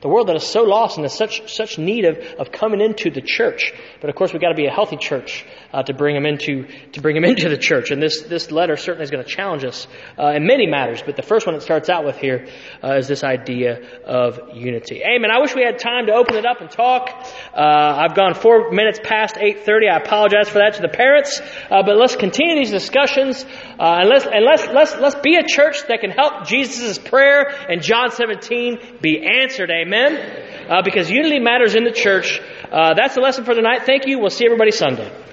The 0.00 0.06
world 0.06 0.28
that 0.28 0.36
is 0.36 0.44
so 0.44 0.62
lost 0.62 0.96
and 0.96 1.04
is 1.04 1.12
such, 1.12 1.52
such 1.52 1.76
need 1.76 2.04
of, 2.04 2.18
of 2.38 2.52
coming 2.52 2.80
into 2.80 3.10
the 3.10 3.20
church. 3.20 3.72
But 4.00 4.10
of 4.10 4.14
course, 4.14 4.32
we've 4.32 4.40
got 4.40 4.50
to 4.50 4.54
be 4.54 4.66
a 4.66 4.70
healthy 4.70 4.96
church 4.96 5.44
uh, 5.72 5.82
to 5.82 5.94
bring 5.94 6.14
them 6.14 6.26
into 6.26 6.66
to 6.92 7.00
bring 7.00 7.14
them 7.14 7.24
into 7.30 7.48
the 7.48 7.56
church. 7.56 7.90
And 7.90 8.02
this 8.02 8.22
this 8.22 8.50
letter 8.50 8.76
certainly 8.76 9.04
is 9.04 9.10
going 9.10 9.24
to 9.24 9.30
challenge 9.30 9.64
us 9.64 9.86
uh, 10.18 10.32
in 10.34 10.46
many 10.46 10.66
matters. 10.66 11.02
But 11.04 11.16
the 11.16 11.22
first 11.22 11.46
one 11.46 11.54
it 11.54 11.62
starts 11.62 11.88
out 11.88 12.04
with 12.04 12.16
here 12.16 12.46
uh, 12.82 12.96
is 12.96 13.08
this 13.08 13.24
idea 13.24 14.02
of 14.04 14.40
unity. 14.54 15.02
Amen. 15.04 15.30
I 15.30 15.40
wish 15.40 15.54
we 15.54 15.62
had 15.62 15.78
time 15.78 16.06
to 16.06 16.12
open 16.12 16.36
it 16.36 16.46
up 16.46 16.60
and 16.60 16.70
talk. 16.70 17.10
Uh, 17.54 17.60
I've 17.60 18.14
gone 18.14 18.34
four 18.34 18.70
minutes 18.70 19.00
past 19.02 19.36
eight 19.38 19.60
thirty. 19.60 19.88
I 19.88 19.96
apologize 19.96 20.48
for 20.48 20.58
that 20.58 20.74
to 20.74 20.82
the 20.82 20.88
parents. 20.88 21.40
Uh, 21.70 21.82
but 21.84 21.96
let's 21.96 22.16
continue 22.16 22.56
these 22.56 22.70
discussions 22.70 23.44
uh, 23.78 23.98
and 24.00 24.08
let's 24.08 24.24
and 24.24 24.44
let's 24.44 24.66
let's 24.68 24.96
let's 24.96 25.16
be 25.16 25.36
a 25.36 25.46
church 25.46 25.86
that 25.88 26.00
can 26.00 26.10
help 26.10 26.46
Jesus' 26.46 26.98
prayer 26.98 27.50
in 27.68 27.80
John 27.80 28.10
seventeen 28.10 28.78
be 29.00 29.26
answered. 29.26 29.70
Amen. 29.70 30.44
Because 30.84 31.10
unity 31.10 31.38
matters 31.40 31.74
in 31.74 31.84
the 31.84 31.92
church. 31.92 32.40
That's 32.70 33.14
the 33.14 33.22
lesson 33.22 33.44
for 33.44 33.54
tonight. 33.54 33.84
Thank 33.86 34.06
you. 34.06 34.18
We'll 34.18 34.30
see 34.30 34.44
everybody 34.44 34.70
Sunday. 34.70 35.24